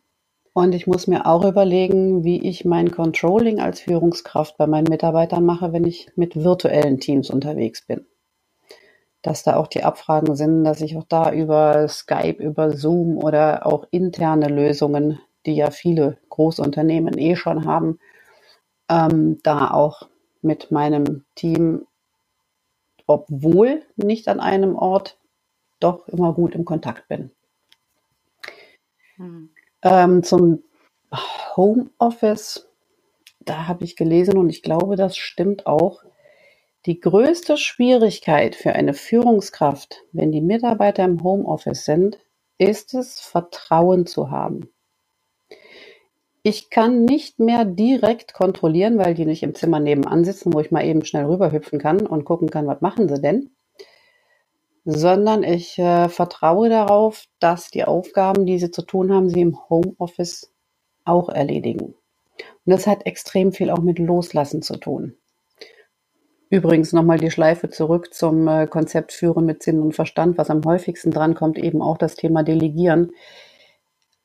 Und 0.58 0.74
ich 0.74 0.88
muss 0.88 1.06
mir 1.06 1.28
auch 1.28 1.46
überlegen, 1.46 2.24
wie 2.24 2.42
ich 2.42 2.66
mein 2.66 2.90
Controlling 2.90 3.60
als 3.60 3.82
Führungskraft 3.82 4.58
bei 4.58 4.66
meinen 4.66 4.90
Mitarbeitern 4.90 5.46
mache, 5.46 5.72
wenn 5.72 5.86
ich 5.86 6.10
mit 6.16 6.36
virtuellen 6.36 7.00
Teams 7.00 7.30
unterwegs 7.30 7.86
bin. 7.86 8.08
Dass 9.22 9.44
da 9.44 9.58
auch 9.58 9.68
die 9.68 9.84
Abfragen 9.84 10.36
sind, 10.36 10.64
dass 10.64 10.82
ich 10.82 10.98
auch 10.98 11.06
da 11.08 11.32
über 11.32 11.88
Skype, 11.88 12.42
über 12.42 12.72
Zoom 12.72 13.20
oder 13.20 13.68
auch 13.68 13.86
interne 13.92 14.48
Lösungen, 14.48 15.20
die 15.46 15.54
ja 15.54 15.70
viele 15.70 16.18
Großunternehmen 16.30 17.20
eh 17.20 17.36
schon 17.36 17.66
haben, 17.66 18.00
ähm, 18.90 19.38
da 19.44 19.70
auch 19.70 20.10
mit 20.42 20.72
meinem 20.72 21.24
Team, 21.36 21.86
obwohl 23.06 23.84
nicht 23.96 24.28
an 24.28 24.40
einem 24.40 24.76
Ort, 24.76 25.20
doch 25.80 26.08
immer 26.08 26.34
gut 26.34 26.56
im 26.56 26.66
Kontakt 26.66 27.08
bin. 27.10 27.30
Hm. 29.18 29.52
Ähm, 29.84 30.24
zum 30.24 30.64
Homeoffice, 31.56 32.70
da 33.40 33.68
habe 33.68 33.84
ich 33.84 33.96
gelesen 33.96 34.38
und 34.38 34.50
ich 34.50 34.64
glaube, 34.64 34.96
das 34.96 35.18
stimmt 35.18 35.66
auch. 35.68 36.04
Die 36.86 37.00
größte 37.00 37.58
Schwierigkeit 37.58 38.56
für 38.56 38.74
eine 38.74 38.94
Führungskraft, 38.94 40.04
wenn 40.12 40.32
die 40.32 40.42
Mitarbeiter 40.42 41.04
im 41.04 41.24
Homeoffice 41.24 41.86
sind, 41.86 42.20
ist 42.58 42.94
es, 42.94 43.20
Vertrauen 43.20 44.06
zu 44.06 44.32
haben. 44.32 44.70
Ich 46.44 46.70
kann 46.70 47.04
nicht 47.04 47.40
mehr 47.40 47.66
direkt 47.66 48.34
kontrollieren, 48.34 48.98
weil 48.98 49.14
die 49.14 49.26
nicht 49.26 49.44
im 49.44 49.54
Zimmer 49.54 49.82
nebenan 49.82 50.24
sitzen, 50.24 50.54
wo 50.54 50.62
ich 50.62 50.72
mal 50.72 50.86
eben 50.86 51.04
schnell 51.04 51.26
rüberhüpfen 51.26 51.78
kann 51.78 52.08
und 52.08 52.24
gucken 52.24 52.50
kann, 52.50 52.68
was 52.68 52.80
machen 52.80 53.10
sie 53.10 53.22
denn 53.22 53.52
sondern 54.90 55.44
ich 55.44 55.78
äh, 55.80 56.08
vertraue 56.08 56.70
darauf, 56.70 57.26
dass 57.42 57.70
die 57.70 57.84
Aufgaben, 57.84 58.46
die 58.46 58.58
sie 58.58 58.72
zu 58.72 58.84
tun 58.84 59.12
haben, 59.12 59.30
sie 59.30 59.42
im 59.42 59.58
Homeoffice 59.70 60.54
auch 61.04 61.28
erledigen. 61.28 61.88
Und 61.88 61.98
das 62.64 62.88
hat 62.88 63.06
extrem 63.06 63.52
viel 63.52 63.70
auch 63.70 63.82
mit 63.82 64.00
Loslassen 64.00 64.62
zu 64.62 64.78
tun. 64.78 65.18
Übrigens 66.50 66.94
nochmal 66.94 67.18
die 67.18 67.32
Schleife 67.32 67.70
zurück 67.70 68.14
zum 68.14 68.48
äh, 68.48 68.66
Konzept 68.66 69.12
Führen 69.12 69.46
mit 69.46 69.62
Sinn 69.62 69.82
und 69.82 69.94
Verstand, 69.94 70.38
was 70.38 70.50
am 70.50 70.64
häufigsten 70.64 71.12
drankommt, 71.12 71.58
eben 71.58 71.82
auch 71.82 71.98
das 71.98 72.16
Thema 72.16 72.44
Delegieren. 72.44 73.12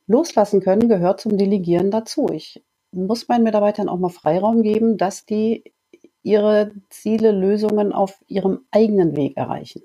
Loslassen 0.07 0.61
können 0.61 0.87
gehört 0.87 1.19
zum 1.19 1.37
Delegieren 1.37 1.91
dazu. 1.91 2.29
Ich 2.31 2.63
muss 2.93 3.27
meinen 3.27 3.43
Mitarbeitern 3.43 3.89
auch 3.89 3.99
mal 3.99 4.07
Freiraum 4.07 4.61
geben, 4.61 4.95
dass 4.95 5.25
die 5.25 5.73
ihre 6.21 6.71
Ziele, 6.89 7.33
Lösungen 7.33 7.91
auf 7.91 8.17
ihrem 8.27 8.61
eigenen 8.71 9.17
Weg 9.17 9.35
erreichen. 9.35 9.81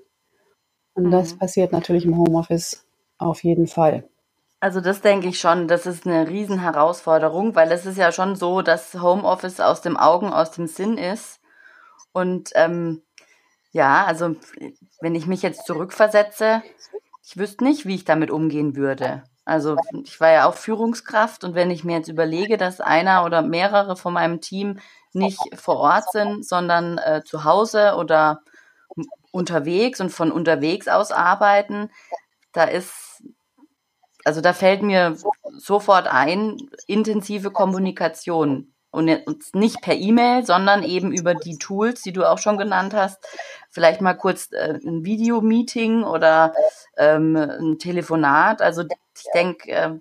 Und 0.93 1.11
das 1.11 1.33
mhm. 1.33 1.39
passiert 1.39 1.71
natürlich 1.71 2.05
im 2.05 2.17
Homeoffice 2.17 2.85
auf 3.17 3.43
jeden 3.43 3.67
Fall. 3.67 4.07
Also 4.61 4.81
das 4.81 5.01
denke 5.01 5.27
ich 5.27 5.39
schon, 5.39 5.67
das 5.67 5.85
ist 5.85 6.05
eine 6.05 6.27
Riesenherausforderung, 6.27 7.55
weil 7.55 7.71
es 7.71 7.85
ist 7.85 7.97
ja 7.97 8.11
schon 8.11 8.35
so, 8.35 8.61
dass 8.61 8.93
Homeoffice 9.01 9.61
aus 9.61 9.81
dem 9.81 9.95
Augen, 9.95 10.33
aus 10.33 10.51
dem 10.51 10.67
Sinn 10.67 10.97
ist. 10.97 11.39
Und 12.11 12.51
ähm, 12.55 13.01
ja, 13.71 14.05
also 14.05 14.35
wenn 14.99 15.15
ich 15.15 15.27
mich 15.27 15.41
jetzt 15.43 15.65
zurückversetze, 15.65 16.61
ich 17.23 17.37
wüsste 17.37 17.63
nicht, 17.63 17.85
wie 17.85 17.95
ich 17.95 18.05
damit 18.05 18.31
umgehen 18.31 18.75
würde. 18.75 19.23
Also 19.45 19.77
ich 20.03 20.19
war 20.19 20.31
ja 20.31 20.47
auch 20.47 20.55
Führungskraft 20.55 21.43
und 21.43 21.55
wenn 21.55 21.71
ich 21.71 21.83
mir 21.83 21.97
jetzt 21.97 22.09
überlege, 22.09 22.57
dass 22.57 22.81
einer 22.81 23.25
oder 23.25 23.41
mehrere 23.41 23.95
von 23.95 24.13
meinem 24.13 24.41
Team 24.41 24.79
nicht 25.13 25.39
vor 25.55 25.77
Ort 25.77 26.11
sind, 26.11 26.45
sondern 26.45 26.97
äh, 26.97 27.23
zu 27.23 27.45
Hause 27.45 27.95
oder 27.97 28.41
unterwegs 29.31 30.01
und 30.01 30.09
von 30.09 30.31
unterwegs 30.31 30.87
aus 30.87 31.11
arbeiten, 31.11 31.89
da 32.51 32.63
ist, 32.63 33.23
also 34.25 34.41
da 34.41 34.53
fällt 34.53 34.81
mir 34.81 35.15
sofort 35.57 36.07
ein, 36.07 36.57
intensive 36.87 37.51
Kommunikation. 37.51 38.73
Und 38.91 39.05
nicht 39.53 39.81
per 39.83 39.93
E-Mail, 39.93 40.43
sondern 40.43 40.81
eben 40.81 41.11
über 41.11 41.35
die 41.35 41.59
Tools, 41.59 42.01
die 42.01 42.11
du 42.11 42.27
auch 42.27 42.39
schon 42.39 42.57
genannt 42.57 42.95
hast. 42.95 43.19
Vielleicht 43.69 44.01
mal 44.01 44.15
kurz 44.15 44.51
äh, 44.51 44.79
ein 44.83 45.05
Videomeeting 45.05 46.03
oder 46.03 46.55
ähm, 46.97 47.35
ein 47.35 47.77
Telefonat. 47.77 48.63
Also 48.63 48.81
ich 48.81 49.31
denke, 49.35 49.71
äh, 49.71 49.91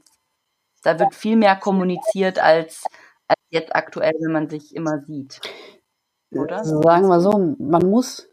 da 0.82 0.99
wird 0.99 1.14
viel 1.14 1.37
mehr 1.37 1.56
kommuniziert 1.56 2.38
als, 2.38 2.85
als 3.26 3.40
jetzt 3.50 3.76
aktuell, 3.76 4.14
wenn 4.20 4.32
man 4.32 4.49
sich 4.49 4.75
immer 4.75 5.02
sieht. 5.06 5.38
Oder? 6.30 6.64
Sagen 6.64 7.08
wir 7.08 7.20
so, 7.20 7.56
man 7.58 7.90
muss 7.90 8.27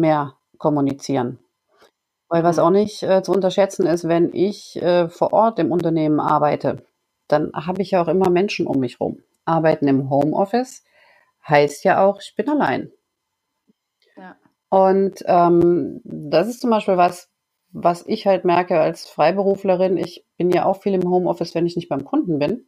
mehr 0.00 0.34
kommunizieren. 0.58 1.38
Weil 2.28 2.44
was 2.44 2.58
auch 2.58 2.70
nicht 2.70 3.02
äh, 3.02 3.22
zu 3.22 3.32
unterschätzen 3.32 3.86
ist, 3.86 4.06
wenn 4.06 4.32
ich 4.32 4.80
äh, 4.80 5.08
vor 5.08 5.32
Ort 5.32 5.58
im 5.58 5.72
Unternehmen 5.72 6.20
arbeite, 6.20 6.84
dann 7.28 7.52
habe 7.54 7.82
ich 7.82 7.92
ja 7.92 8.02
auch 8.02 8.08
immer 8.08 8.30
Menschen 8.30 8.66
um 8.66 8.78
mich 8.78 9.00
rum. 9.00 9.22
Arbeiten 9.44 9.88
im 9.88 10.10
Homeoffice 10.10 10.84
heißt 11.48 11.84
ja 11.84 12.04
auch, 12.04 12.20
ich 12.20 12.34
bin 12.36 12.48
allein. 12.48 12.92
Ja. 14.16 14.36
Und 14.68 15.24
ähm, 15.26 16.00
das 16.04 16.48
ist 16.48 16.60
zum 16.60 16.70
Beispiel 16.70 16.96
was, 16.96 17.28
was 17.72 18.06
ich 18.06 18.26
halt 18.26 18.44
merke 18.44 18.80
als 18.80 19.08
Freiberuflerin. 19.08 19.96
Ich 19.96 20.26
bin 20.36 20.50
ja 20.50 20.64
auch 20.64 20.82
viel 20.82 20.94
im 20.94 21.08
Homeoffice, 21.08 21.54
wenn 21.54 21.66
ich 21.66 21.76
nicht 21.76 21.88
beim 21.88 22.04
Kunden 22.04 22.38
bin. 22.38 22.66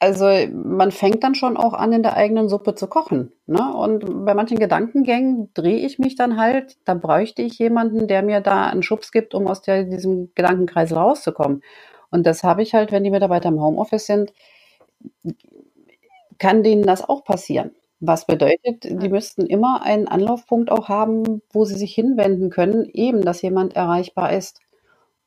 Also 0.00 0.26
man 0.52 0.92
fängt 0.92 1.24
dann 1.24 1.34
schon 1.34 1.56
auch 1.56 1.72
an, 1.74 1.92
in 1.92 2.04
der 2.04 2.16
eigenen 2.16 2.48
Suppe 2.48 2.76
zu 2.76 2.86
kochen. 2.86 3.32
Ne? 3.46 3.74
Und 3.74 4.24
bei 4.24 4.34
manchen 4.34 4.58
Gedankengängen 4.58 5.52
drehe 5.54 5.84
ich 5.84 5.98
mich 5.98 6.14
dann 6.14 6.38
halt, 6.38 6.76
da 6.84 6.94
bräuchte 6.94 7.42
ich 7.42 7.58
jemanden, 7.58 8.06
der 8.06 8.22
mir 8.22 8.40
da 8.40 8.66
einen 8.66 8.84
Schubs 8.84 9.10
gibt, 9.10 9.34
um 9.34 9.48
aus 9.48 9.60
der, 9.60 9.84
diesem 9.84 10.32
Gedankenkreis 10.36 10.94
rauszukommen. 10.94 11.62
Und 12.10 12.26
das 12.26 12.44
habe 12.44 12.62
ich 12.62 12.74
halt, 12.74 12.92
wenn 12.92 13.02
die 13.02 13.10
Mitarbeiter 13.10 13.48
im 13.48 13.60
Homeoffice 13.60 14.06
sind, 14.06 14.32
kann 16.38 16.62
denen 16.62 16.84
das 16.84 17.06
auch 17.08 17.24
passieren. 17.24 17.72
Was 18.00 18.26
bedeutet, 18.26 18.84
die 18.84 19.08
müssten 19.08 19.46
immer 19.46 19.82
einen 19.82 20.06
Anlaufpunkt 20.06 20.70
auch 20.70 20.88
haben, 20.88 21.42
wo 21.52 21.64
sie 21.64 21.74
sich 21.74 21.92
hinwenden 21.94 22.50
können, 22.50 22.88
eben, 22.92 23.22
dass 23.22 23.42
jemand 23.42 23.74
erreichbar 23.74 24.32
ist. 24.32 24.60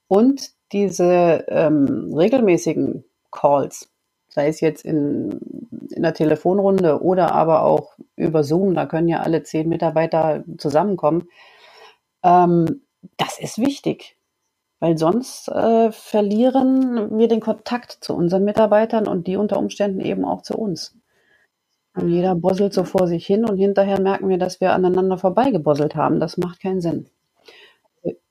Und 0.07 0.51
diese 0.71 1.45
ähm, 1.49 2.13
regelmäßigen 2.15 3.03
Calls, 3.29 3.90
sei 4.33 4.47
es 4.47 4.61
jetzt 4.61 4.83
in, 4.85 5.39
in 5.91 6.01
der 6.01 6.13
Telefonrunde 6.13 7.01
oder 7.01 7.33
aber 7.33 7.63
auch 7.63 7.97
über 8.15 8.43
Zoom, 8.43 8.73
da 8.73 8.85
können 8.85 9.07
ja 9.07 9.19
alle 9.19 9.43
zehn 9.43 9.69
Mitarbeiter 9.69 10.43
zusammenkommen, 10.57 11.27
ähm, 12.23 12.81
das 13.17 13.39
ist 13.39 13.57
wichtig, 13.57 14.17
weil 14.79 14.97
sonst 14.97 15.47
äh, 15.50 15.91
verlieren 15.91 17.17
wir 17.17 17.27
den 17.27 17.39
Kontakt 17.39 17.97
zu 18.01 18.15
unseren 18.15 18.43
Mitarbeitern 18.43 19.07
und 19.07 19.27
die 19.27 19.38
unter 19.38 19.57
Umständen 19.57 20.01
eben 20.01 20.25
auch 20.25 20.41
zu 20.41 20.57
uns. 20.57 20.95
Und 21.93 22.09
jeder 22.09 22.35
bosselt 22.35 22.73
so 22.73 22.85
vor 22.85 23.07
sich 23.07 23.25
hin 23.25 23.43
und 23.43 23.57
hinterher 23.57 24.00
merken 24.00 24.29
wir, 24.29 24.38
dass 24.38 24.61
wir 24.61 24.71
aneinander 24.73 25.17
vorbeigebosselt 25.17 25.95
haben. 25.95 26.19
Das 26.19 26.38
macht 26.38 26.61
keinen 26.61 26.79
Sinn. 26.79 27.09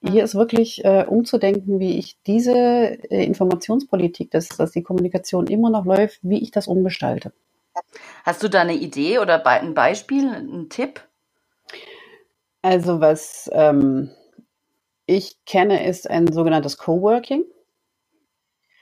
Hier 0.02 0.24
ist 0.24 0.34
wirklich 0.34 0.84
äh, 0.84 1.04
umzudenken, 1.06 1.78
wie 1.78 1.98
ich 1.98 2.18
diese 2.26 2.52
äh, 2.54 3.24
Informationspolitik, 3.24 4.30
dass, 4.30 4.48
dass 4.48 4.72
die 4.72 4.82
Kommunikation 4.82 5.46
immer 5.46 5.70
noch 5.70 5.84
läuft, 5.84 6.20
wie 6.22 6.42
ich 6.42 6.50
das 6.50 6.66
umgestalte. 6.66 7.32
Hast 8.24 8.42
du 8.42 8.48
da 8.48 8.62
eine 8.62 8.74
Idee 8.74 9.18
oder 9.18 9.46
ein 9.46 9.74
Beispiel, 9.74 10.28
einen 10.28 10.68
Tipp? 10.68 11.06
Also 12.62 13.00
was 13.00 13.48
ähm, 13.52 14.10
ich 15.06 15.44
kenne, 15.44 15.86
ist 15.86 16.10
ein 16.10 16.32
sogenanntes 16.32 16.76
Coworking. 16.78 17.44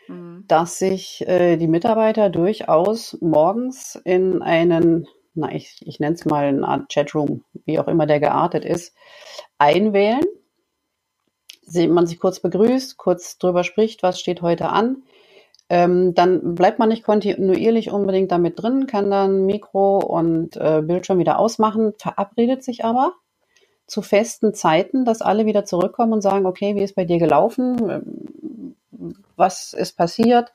Mhm. 0.09 0.45
dass 0.49 0.79
sich 0.79 1.27
äh, 1.29 1.57
die 1.57 1.69
Mitarbeiter 1.69 2.31
durchaus 2.31 3.19
morgens 3.21 3.95
in 4.05 4.43
einen, 4.43 5.07
na, 5.35 5.53
ich, 5.53 5.83
ich 5.87 6.01
nenne 6.01 6.15
es 6.15 6.25
mal 6.25 6.47
eine 6.47 6.67
Art 6.67 6.91
Chatroom, 6.93 7.45
wie 7.67 7.79
auch 7.79 7.89
immer 7.89 8.07
der 8.07 8.19
geartet 8.19 8.65
ist, 8.65 8.95
einwählen. 9.59 10.25
Man 11.73 12.07
sich 12.07 12.19
kurz 12.19 12.41
begrüßt, 12.41 12.97
kurz 12.97 13.39
drüber 13.39 13.65
spricht, 13.65 14.03
was 14.03 14.21
steht 14.21 14.43
heute 14.43 14.69
an. 14.71 15.03
Ähm, 15.71 16.15
dann 16.15 16.55
bleibt 16.55 16.79
man 16.79 16.89
nicht 16.89 17.05
kontinuierlich 17.05 17.91
unbedingt 17.91 18.33
damit 18.33 18.63
drin, 18.63 18.87
kann 18.87 19.11
dann 19.11 19.45
Mikro 19.45 19.99
und 19.99 20.57
äh, 20.57 20.81
Bildschirm 20.83 21.19
wieder 21.19 21.39
ausmachen, 21.39 21.93
verabredet 21.99 22.65
sich 22.65 22.85
aber 22.85 23.13
zu 23.87 24.01
festen 24.01 24.55
Zeiten, 24.55 25.05
dass 25.05 25.21
alle 25.21 25.45
wieder 25.45 25.65
zurückkommen 25.65 26.15
und 26.15 26.23
sagen, 26.23 26.47
okay, 26.47 26.75
wie 26.75 26.83
ist 26.83 26.95
bei 26.95 27.05
dir 27.05 27.19
gelaufen? 27.19 28.75
was 29.37 29.73
ist 29.73 29.97
passiert, 29.97 30.53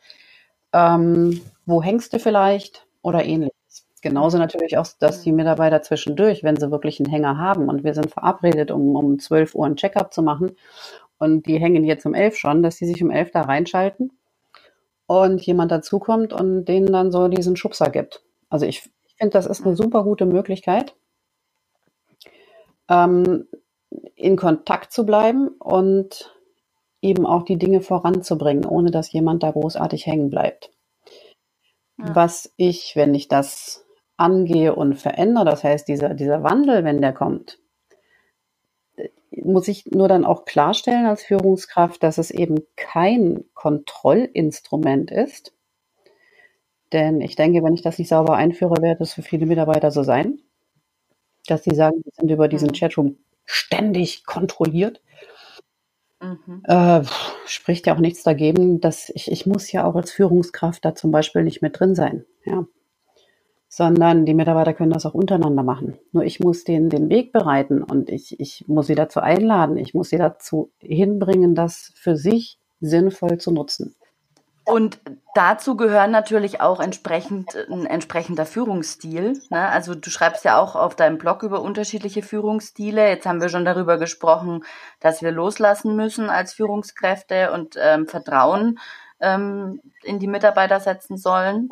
ähm, 0.73 1.41
wo 1.65 1.81
hängst 1.81 2.13
du 2.13 2.19
vielleicht 2.19 2.85
oder 3.01 3.23
ähnliches. 3.23 3.53
Genauso 4.01 4.37
natürlich 4.37 4.77
auch, 4.77 4.87
dass 4.99 5.21
die 5.21 5.31
Mitarbeiter 5.31 5.81
zwischendurch, 5.81 6.43
wenn 6.43 6.57
sie 6.57 6.71
wirklich 6.71 6.99
einen 6.99 7.09
Hänger 7.09 7.37
haben 7.37 7.69
und 7.69 7.85
wir 7.85 7.93
sind 7.93 8.11
verabredet, 8.11 8.69
um, 8.69 8.95
um 8.97 9.17
12 9.17 9.55
Uhr 9.55 9.65
ein 9.65 9.77
Check-up 9.77 10.13
zu 10.13 10.21
machen 10.21 10.57
und 11.17 11.47
die 11.47 11.59
hängen 11.59 11.83
jetzt 11.83 12.05
um 12.05 12.13
11 12.13 12.37
schon, 12.37 12.63
dass 12.63 12.77
die 12.77 12.85
sich 12.85 13.03
um 13.03 13.11
11 13.11 13.31
da 13.31 13.41
reinschalten 13.41 14.11
und 15.05 15.41
jemand 15.41 15.71
dazukommt 15.71 16.33
und 16.33 16.65
denen 16.65 16.91
dann 16.91 17.11
so 17.11 17.27
diesen 17.27 17.55
Schubser 17.55 17.89
gibt. 17.89 18.23
Also 18.49 18.65
ich, 18.65 18.89
ich 19.05 19.15
finde, 19.17 19.33
das 19.33 19.45
ist 19.45 19.65
eine 19.65 19.75
super 19.75 20.03
gute 20.03 20.25
Möglichkeit, 20.25 20.95
ähm, 22.89 23.47
in 24.15 24.37
Kontakt 24.37 24.91
zu 24.91 25.05
bleiben 25.05 25.49
und 25.59 26.33
eben 27.01 27.25
auch 27.25 27.43
die 27.43 27.57
Dinge 27.57 27.81
voranzubringen, 27.81 28.65
ohne 28.65 28.91
dass 28.91 29.11
jemand 29.11 29.43
da 29.43 29.51
großartig 29.51 30.05
hängen 30.05 30.29
bleibt. 30.29 30.71
Ja. 31.97 32.15
Was 32.15 32.53
ich, 32.57 32.95
wenn 32.95 33.13
ich 33.13 33.27
das 33.27 33.85
angehe 34.17 34.73
und 34.73 34.95
verändere, 34.95 35.45
das 35.45 35.63
heißt, 35.63 35.87
dieser, 35.87 36.13
dieser 36.13 36.43
Wandel, 36.43 36.83
wenn 36.83 37.01
der 37.01 37.13
kommt, 37.13 37.59
muss 39.43 39.67
ich 39.67 39.85
nur 39.87 40.07
dann 40.07 40.25
auch 40.25 40.45
klarstellen 40.45 41.05
als 41.05 41.23
Führungskraft, 41.23 42.03
dass 42.03 42.17
es 42.17 42.31
eben 42.31 42.61
kein 42.75 43.43
Kontrollinstrument 43.53 45.11
ist. 45.11 45.53
Denn 46.91 47.21
ich 47.21 47.35
denke, 47.35 47.63
wenn 47.63 47.73
ich 47.73 47.81
das 47.81 47.97
nicht 47.97 48.09
sauber 48.09 48.35
einführe, 48.35 48.81
wird 48.81 49.01
es 49.01 49.13
für 49.13 49.23
viele 49.23 49.45
Mitarbeiter 49.45 49.89
so 49.89 50.03
sein, 50.03 50.39
dass 51.47 51.63
sie 51.63 51.75
sagen, 51.75 52.01
wir 52.03 52.11
sind 52.15 52.29
über 52.29 52.47
diesen 52.47 52.69
mhm. 52.69 52.73
Chatroom 52.73 53.17
ständig 53.45 54.25
kontrolliert. 54.25 55.01
Mhm. 56.21 56.63
Äh, 56.65 57.03
spricht 57.45 57.87
ja 57.87 57.95
auch 57.95 57.99
nichts 57.99 58.23
dagegen, 58.23 58.79
dass 58.79 59.09
ich, 59.09 59.31
ich 59.31 59.45
muss 59.45 59.71
ja 59.71 59.85
auch 59.85 59.95
als 59.95 60.11
Führungskraft 60.11 60.85
da 60.85 60.95
zum 60.95 61.11
Beispiel 61.11 61.43
nicht 61.43 61.61
mit 61.61 61.79
drin 61.79 61.95
sein, 61.95 62.25
ja. 62.45 62.65
Sondern 63.75 64.27
die 64.27 64.35
Mitarbeiter 64.35 64.75
können 64.75 64.91
das 64.91 65.07
auch 65.07 65.15
untereinander 65.15 65.63
machen. 65.63 65.97
Nur 66.11 66.23
ich 66.23 66.39
muss 66.39 66.63
denen 66.63 66.91
den 66.91 67.09
Weg 67.09 67.31
bereiten 67.31 67.81
und 67.81 68.11
ich, 68.11 68.39
ich 68.39 68.65
muss 68.67 68.85
sie 68.85 68.93
dazu 68.93 69.19
einladen, 69.19 69.77
ich 69.77 69.95
muss 69.95 70.09
sie 70.09 70.19
dazu 70.19 70.71
hinbringen, 70.77 71.55
das 71.55 71.91
für 71.95 72.15
sich 72.15 72.59
sinnvoll 72.81 73.39
zu 73.39 73.49
nutzen. 73.49 73.95
Und 74.63 74.99
dazu 75.33 75.75
gehören 75.75 76.11
natürlich 76.11 76.61
auch 76.61 76.79
entsprechend 76.79 77.55
ein 77.69 77.87
entsprechender 77.87 78.45
Führungsstil. 78.45 79.41
Ne? 79.49 79.69
Also 79.69 79.95
du 79.95 80.11
schreibst 80.11 80.45
ja 80.45 80.61
auch 80.61 80.75
auf 80.75 80.95
deinem 80.95 81.17
Blog 81.17 81.41
über 81.41 81.63
unterschiedliche 81.63 82.21
Führungsstile. 82.21 83.09
Jetzt 83.09 83.25
haben 83.25 83.41
wir 83.41 83.49
schon 83.49 83.65
darüber 83.65 83.97
gesprochen, 83.97 84.63
dass 84.99 85.23
wir 85.23 85.31
loslassen 85.31 85.95
müssen 85.95 86.29
als 86.29 86.53
Führungskräfte 86.53 87.51
und 87.51 87.75
ähm, 87.81 88.07
Vertrauen 88.07 88.77
ähm, 89.23 89.81
in 90.03 90.19
die 90.19 90.27
Mitarbeiter 90.27 90.79
setzen 90.79 91.17
sollen. 91.17 91.69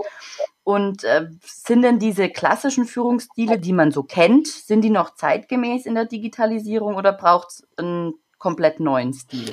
Und 0.63 1.03
äh, 1.03 1.27
sind 1.43 1.81
denn 1.81 1.99
diese 1.99 2.29
klassischen 2.29 2.85
Führungsstile, 2.85 3.59
die 3.59 3.73
man 3.73 3.91
so 3.91 4.03
kennt, 4.03 4.47
sind 4.47 4.81
die 4.81 4.89
noch 4.89 5.15
zeitgemäß 5.15 5.85
in 5.85 5.95
der 5.95 6.05
Digitalisierung 6.05 6.95
oder 6.95 7.13
braucht 7.13 7.49
es 7.49 7.67
einen 7.77 8.13
komplett 8.37 8.79
neuen 8.79 9.13
Stil? 9.13 9.51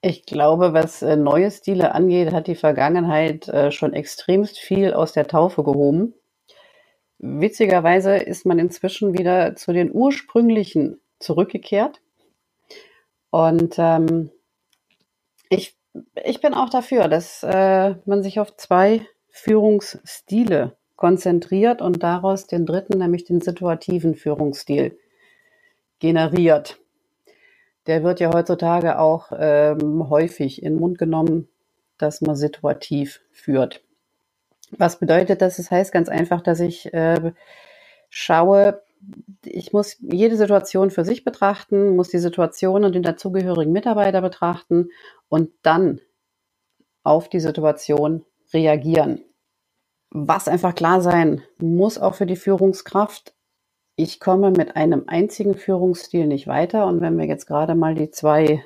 Ich 0.00 0.26
glaube, 0.26 0.72
was 0.74 1.02
äh, 1.02 1.16
neue 1.16 1.50
Stile 1.50 1.94
angeht, 1.94 2.32
hat 2.32 2.46
die 2.46 2.54
Vergangenheit 2.54 3.48
äh, 3.48 3.72
schon 3.72 3.94
extremst 3.94 4.58
viel 4.58 4.94
aus 4.94 5.12
der 5.12 5.26
Taufe 5.26 5.64
gehoben. 5.64 6.14
Witzigerweise 7.18 8.16
ist 8.16 8.46
man 8.46 8.60
inzwischen 8.60 9.18
wieder 9.18 9.56
zu 9.56 9.72
den 9.72 9.90
ursprünglichen 9.92 11.00
zurückgekehrt. 11.18 12.00
Und 13.30 13.74
ähm, 13.78 14.30
ich, 15.50 15.77
ich 16.24 16.40
bin 16.40 16.54
auch 16.54 16.68
dafür, 16.68 17.08
dass 17.08 17.42
äh, 17.42 17.94
man 18.04 18.22
sich 18.22 18.40
auf 18.40 18.56
zwei 18.56 19.06
Führungsstile 19.30 20.76
konzentriert 20.96 21.80
und 21.80 22.02
daraus 22.02 22.46
den 22.46 22.66
dritten, 22.66 22.98
nämlich 22.98 23.24
den 23.24 23.40
situativen 23.40 24.14
Führungsstil, 24.14 24.98
generiert 26.00 26.78
der 27.88 28.04
wird 28.04 28.20
ja 28.20 28.32
heutzutage 28.32 28.98
auch 28.98 29.32
ähm, 29.36 30.08
häufig 30.10 30.62
in 30.62 30.74
den 30.74 30.80
Mund 30.80 30.98
genommen, 30.98 31.48
dass 31.96 32.20
man 32.20 32.36
situativ 32.36 33.22
führt. 33.32 33.82
Was 34.76 34.98
bedeutet 34.98 35.40
das? 35.40 35.56
Das 35.56 35.70
heißt 35.70 35.90
ganz 35.90 36.10
einfach, 36.10 36.42
dass 36.42 36.60
ich 36.60 36.92
äh, 36.92 37.32
schaue, 38.10 38.82
ich 39.44 39.72
muss 39.72 39.96
jede 40.00 40.36
Situation 40.36 40.90
für 40.90 41.04
sich 41.04 41.24
betrachten, 41.24 41.96
muss 41.96 42.08
die 42.08 42.18
Situation 42.18 42.84
und 42.84 42.94
den 42.94 43.02
dazugehörigen 43.02 43.72
Mitarbeiter 43.72 44.20
betrachten 44.20 44.90
und 45.28 45.50
dann 45.62 46.00
auf 47.02 47.28
die 47.28 47.40
Situation 47.40 48.24
reagieren. 48.52 49.24
Was 50.10 50.48
einfach 50.48 50.74
klar 50.74 51.00
sein 51.00 51.42
muss 51.58 51.98
auch 51.98 52.14
für 52.14 52.26
die 52.26 52.36
Führungskraft, 52.36 53.34
ich 53.96 54.20
komme 54.20 54.52
mit 54.52 54.76
einem 54.76 55.04
einzigen 55.08 55.54
Führungsstil 55.54 56.26
nicht 56.26 56.46
weiter. 56.46 56.86
Und 56.86 57.00
wenn 57.00 57.18
wir 57.18 57.26
jetzt 57.26 57.46
gerade 57.46 57.74
mal 57.74 57.96
die 57.96 58.10
zwei 58.10 58.64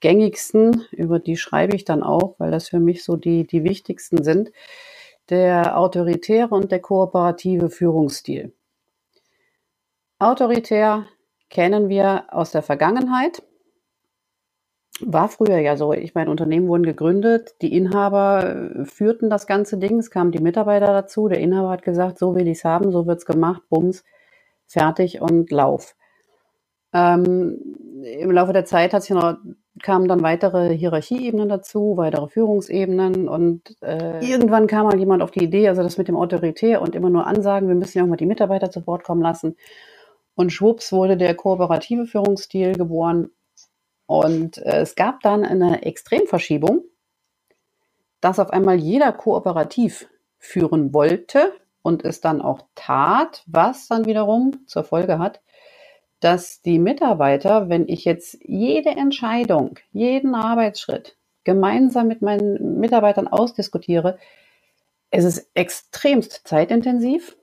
gängigsten, 0.00 0.84
über 0.92 1.18
die 1.18 1.36
schreibe 1.36 1.74
ich 1.74 1.84
dann 1.84 2.04
auch, 2.04 2.36
weil 2.38 2.52
das 2.52 2.68
für 2.68 2.78
mich 2.78 3.02
so 3.02 3.16
die, 3.16 3.44
die 3.44 3.64
wichtigsten 3.64 4.22
sind, 4.22 4.52
der 5.30 5.76
autoritäre 5.76 6.54
und 6.54 6.70
der 6.70 6.80
kooperative 6.80 7.70
Führungsstil. 7.70 8.52
Autoritär 10.18 11.06
kennen 11.48 11.88
wir 11.88 12.24
aus 12.30 12.50
der 12.50 12.62
Vergangenheit. 12.62 13.42
War 15.00 15.28
früher 15.28 15.58
ja 15.58 15.76
so. 15.76 15.92
Ich 15.92 16.16
meine, 16.16 16.30
Unternehmen 16.30 16.66
wurden 16.66 16.82
gegründet, 16.82 17.54
die 17.62 17.76
Inhaber 17.76 18.84
führten 18.84 19.30
das 19.30 19.46
ganze 19.46 19.78
Ding, 19.78 20.00
es 20.00 20.10
kamen 20.10 20.32
die 20.32 20.40
Mitarbeiter 20.40 20.88
dazu, 20.88 21.28
der 21.28 21.38
Inhaber 21.38 21.70
hat 21.70 21.82
gesagt, 21.82 22.18
so 22.18 22.34
will 22.34 22.48
ich 22.48 22.58
es 22.58 22.64
haben, 22.64 22.90
so 22.90 23.06
wird 23.06 23.18
es 23.18 23.26
gemacht, 23.26 23.62
bums, 23.68 24.02
fertig 24.66 25.20
und 25.20 25.52
lauf. 25.52 25.94
Ähm, 26.92 28.02
Im 28.02 28.32
Laufe 28.32 28.52
der 28.52 28.64
Zeit 28.64 28.92
hat 28.92 29.02
sich 29.04 29.14
noch, 29.14 29.36
kamen 29.82 30.08
dann 30.08 30.22
weitere 30.22 30.76
Hierarchieebenen 30.76 31.48
dazu, 31.48 31.96
weitere 31.96 32.26
Führungsebenen 32.26 33.28
und 33.28 33.76
äh, 33.82 34.18
irgendwann 34.26 34.66
kam 34.66 34.86
mal 34.86 34.98
jemand 34.98 35.22
auf 35.22 35.30
die 35.30 35.44
Idee, 35.44 35.68
also 35.68 35.84
das 35.84 35.98
mit 35.98 36.08
dem 36.08 36.16
Autoritär 36.16 36.82
und 36.82 36.96
immer 36.96 37.10
nur 37.10 37.24
Ansagen, 37.24 37.68
wir 37.68 37.76
müssen 37.76 37.98
ja 37.98 38.04
auch 38.04 38.08
mal 38.08 38.16
die 38.16 38.26
Mitarbeiter 38.26 38.68
zu 38.72 38.84
Wort 38.88 39.04
kommen 39.04 39.22
lassen. 39.22 39.54
Und 40.38 40.52
schwupps 40.52 40.92
wurde 40.92 41.16
der 41.16 41.34
kooperative 41.34 42.06
Führungsstil 42.06 42.74
geboren. 42.74 43.32
Und 44.06 44.58
äh, 44.58 44.82
es 44.82 44.94
gab 44.94 45.18
dann 45.20 45.44
eine 45.44 45.82
Extremverschiebung, 45.82 46.84
dass 48.20 48.38
auf 48.38 48.50
einmal 48.50 48.76
jeder 48.76 49.10
kooperativ 49.10 50.08
führen 50.38 50.94
wollte 50.94 51.52
und 51.82 52.04
es 52.04 52.20
dann 52.20 52.40
auch 52.40 52.60
tat, 52.76 53.42
was 53.48 53.88
dann 53.88 54.06
wiederum 54.06 54.64
zur 54.68 54.84
Folge 54.84 55.18
hat, 55.18 55.40
dass 56.20 56.62
die 56.62 56.78
Mitarbeiter, 56.78 57.68
wenn 57.68 57.88
ich 57.88 58.04
jetzt 58.04 58.38
jede 58.40 58.90
Entscheidung, 58.90 59.80
jeden 59.90 60.36
Arbeitsschritt 60.36 61.18
gemeinsam 61.42 62.06
mit 62.06 62.22
meinen 62.22 62.78
Mitarbeitern 62.78 63.26
ausdiskutiere, 63.26 64.18
es 65.10 65.24
ist 65.24 65.50
extremst 65.54 66.46
zeitintensiv 66.46 67.36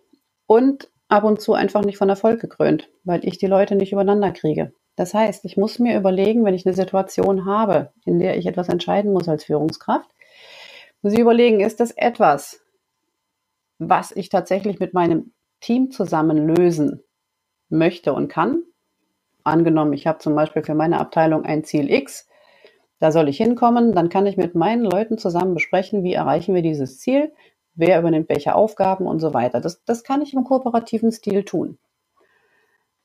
und 0.47 0.89
ab 1.07 1.23
und 1.23 1.41
zu 1.41 1.53
einfach 1.53 1.83
nicht 1.83 1.97
von 1.97 2.09
Erfolg 2.09 2.41
gekrönt, 2.41 2.89
weil 3.03 3.25
ich 3.25 3.37
die 3.37 3.47
Leute 3.47 3.75
nicht 3.75 3.91
übereinander 3.91 4.31
kriege. 4.31 4.73
Das 4.95 5.13
heißt, 5.13 5.45
ich 5.45 5.57
muss 5.57 5.79
mir 5.79 5.97
überlegen, 5.97 6.45
wenn 6.45 6.53
ich 6.53 6.65
eine 6.65 6.75
Situation 6.75 7.45
habe, 7.45 7.91
in 8.05 8.19
der 8.19 8.37
ich 8.37 8.45
etwas 8.45 8.69
entscheiden 8.69 9.11
muss 9.11 9.27
als 9.27 9.43
Führungskraft, 9.43 10.09
muss 11.01 11.13
ich 11.13 11.19
überlegen, 11.19 11.59
ist 11.59 11.79
das 11.79 11.91
etwas, 11.91 12.61
was 13.77 14.11
ich 14.11 14.29
tatsächlich 14.29 14.79
mit 14.79 14.93
meinem 14.93 15.33
Team 15.59 15.91
zusammen 15.91 16.55
lösen 16.55 17.03
möchte 17.69 18.13
und 18.13 18.29
kann? 18.29 18.63
Angenommen, 19.43 19.93
ich 19.93 20.07
habe 20.07 20.19
zum 20.19 20.33
Beispiel 20.33 20.63
für 20.63 20.75
meine 20.75 20.99
Abteilung 20.99 21.43
ein 21.43 21.63
Ziel 21.63 21.91
X, 21.91 22.27
da 22.99 23.11
soll 23.11 23.27
ich 23.27 23.37
hinkommen, 23.37 23.93
dann 23.93 24.09
kann 24.09 24.25
ich 24.25 24.37
mit 24.37 24.55
meinen 24.55 24.85
Leuten 24.85 25.17
zusammen 25.17 25.53
besprechen, 25.53 26.03
wie 26.03 26.13
erreichen 26.13 26.55
wir 26.55 26.61
dieses 26.61 26.99
Ziel, 26.99 27.33
wer 27.75 27.99
übernimmt 27.99 28.29
welche 28.29 28.55
Aufgaben 28.55 29.05
und 29.07 29.19
so 29.19 29.33
weiter. 29.33 29.61
Das, 29.61 29.83
das 29.85 30.03
kann 30.03 30.21
ich 30.21 30.33
im 30.33 30.43
kooperativen 30.43 31.11
Stil 31.11 31.43
tun. 31.43 31.77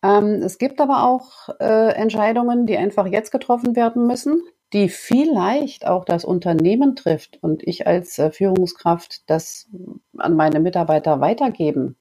Ähm, 0.02 0.42
es 0.42 0.59
gibt 0.59 0.80
aber 0.80 1.04
auch 1.04 1.48
äh, 1.61 1.92
Entscheidungen, 1.94 2.66
die 2.66 2.78
einfach 2.78 3.06
jetzt 3.06 3.33
getroffen 3.33 3.76
werden 3.76 4.06
müssen, 4.06 4.42
die 4.72 4.88
vielleicht 4.88 5.87
auch 5.87 6.04
das 6.04 6.24
Unternehmen 6.24 6.96
trifft 6.96 7.38
und 7.42 7.66
ich 7.66 7.87
als 7.87 8.18
äh, 8.18 8.30
Führungskraft 8.30 9.28
das 9.28 9.68
an 10.16 10.37
meine 10.37 10.61
Mitarbeiter 10.61 11.20
weitergeben 11.20 11.96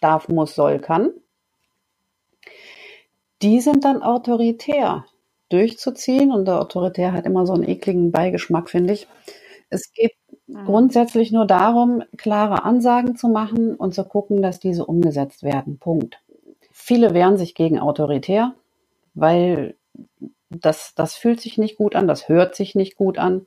darf, 0.00 0.28
muss, 0.28 0.54
soll, 0.54 0.78
kann. 0.80 1.10
Die 3.40 3.60
sind 3.60 3.84
dann 3.84 4.02
autoritär 4.02 5.04
durchzuziehen 5.48 6.32
und 6.32 6.46
der 6.46 6.60
Autoritär 6.60 7.12
hat 7.12 7.26
immer 7.26 7.46
so 7.46 7.52
einen 7.52 7.68
ekligen 7.68 8.10
Beigeschmack, 8.12 8.70
finde 8.70 8.94
ich. 8.94 9.06
Es 9.70 9.92
geht 9.92 10.12
mhm. 10.46 10.64
grundsätzlich 10.64 11.32
nur 11.32 11.46
darum, 11.46 12.02
klare 12.16 12.64
Ansagen 12.64 13.16
zu 13.16 13.28
machen 13.28 13.74
und 13.74 13.94
zu 13.94 14.04
gucken, 14.04 14.42
dass 14.42 14.60
diese 14.60 14.86
umgesetzt 14.86 15.42
werden. 15.42 15.78
Punkt. 15.78 16.20
Viele 16.70 17.14
wehren 17.14 17.36
sich 17.36 17.54
gegen 17.54 17.78
autoritär, 17.78 18.54
weil 19.14 19.76
das, 20.50 20.94
das 20.94 21.14
fühlt 21.14 21.40
sich 21.40 21.58
nicht 21.58 21.76
gut 21.76 21.96
an, 21.96 22.06
das 22.06 22.28
hört 22.28 22.54
sich 22.54 22.74
nicht 22.74 22.96
gut 22.96 23.18
an. 23.18 23.46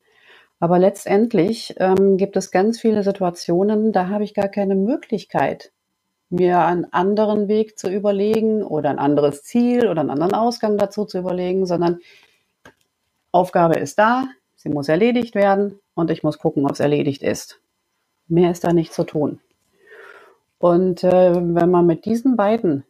Aber 0.60 0.80
letztendlich 0.80 1.76
ähm, 1.78 2.18
gibt 2.18 2.38
es 2.38 2.50
ganz 2.50 2.80
viele 2.80 3.04
Situationen, 3.04 3.92
da 3.92 4.10
habe 4.10 4.24
ich 4.24 4.34
gar 4.34 4.48
keine 4.48 4.76
Möglichkeit, 4.76 5.72
mir 6.30 6.60
einen 6.60 6.92
anderen 6.92 7.48
Weg 7.48 7.78
zu 7.78 7.90
überlegen 7.90 8.64
oder 8.64 8.90
ein 8.90 9.00
anderes 9.00 9.44
Ziel 9.44 9.88
oder 9.88 10.02
einen 10.02 10.10
anderen 10.10 10.34
Ausgang 10.34 10.78
dazu 10.78 11.06
zu 11.06 11.20
überlegen, 11.20 11.66
sondern 11.66 12.00
Aufgabe 13.32 13.76
ist 13.76 14.00
da, 14.00 14.26
sie 14.66 14.74
muss 14.74 14.90
erledigt 14.90 15.36
werden 15.36 15.80
und 15.94 16.10
ich 16.10 16.24
muss 16.24 16.40
gucken, 16.40 16.66
ob 16.66 16.72
es 16.72 16.80
erledigt 16.80 17.22
ist. 17.22 17.62
Mehr 18.28 18.52
ist 18.52 18.64
da 18.64 18.74
nicht 18.74 18.94
zu 18.94 19.04
tun. 19.04 19.40
Und 20.58 21.04
äh, 21.04 21.36
wenn 21.36 21.70
man 21.70 21.86
mit 21.86 22.06
diesen 22.06 22.36
beiden 22.36 22.84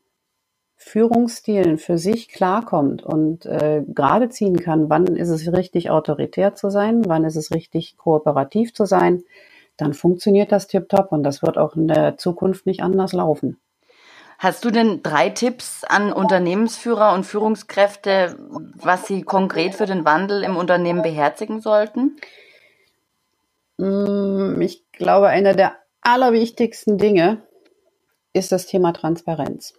Führungsstilen 0.78 1.78
für 1.78 1.98
sich 1.98 2.30
klarkommt 2.30 3.04
und 3.04 3.46
äh, 3.46 3.84
gerade 3.88 4.30
ziehen 4.30 4.58
kann, 4.58 4.90
wann 4.90 5.06
ist 5.06 5.30
es 5.30 5.52
richtig 5.52 5.90
autoritär 5.90 6.56
zu 6.56 6.70
sein, 6.70 7.04
wann 7.08 7.26
ist 7.26 7.36
es 7.36 7.52
richtig 7.52 7.98
kooperativ 7.98 8.74
zu 8.74 8.86
sein, 8.86 9.24
dann 9.76 9.94
funktioniert 9.94 10.54
das 10.54 10.68
tiptop 10.68 11.12
und 11.12 11.24
das 11.24 11.42
wird 11.42 11.58
auch 11.58 11.76
in 11.76 11.90
der 11.90 12.18
Zukunft 12.18 12.66
nicht 12.66 12.82
anders 12.82 13.12
laufen. 13.12 13.58
Hast 14.38 14.66
du 14.66 14.72
denn 14.72 15.02
drei 15.02 15.30
Tipps 15.30 15.84
an 15.84 16.12
Unternehmensführer 16.12 17.14
und 17.14 17.26
Führungskräfte, 17.26 18.38
was 18.76 19.08
sie 19.08 19.24
konkret 19.24 19.76
für 19.76 19.86
den 19.86 20.06
Wandel 20.06 20.44
im 20.44 20.58
Unternehmen 20.58 21.02
beherzigen 21.02 21.62
sollten? 21.62 22.18
Mm, 23.78 24.62
ich 24.62 24.92
glaube, 24.92 25.28
einer 25.28 25.54
der 25.54 25.76
allerwichtigsten 26.02 26.98
Dinge 26.98 27.44
ist 28.34 28.52
das 28.52 28.66
Thema 28.66 28.92
Transparenz. 28.92 29.74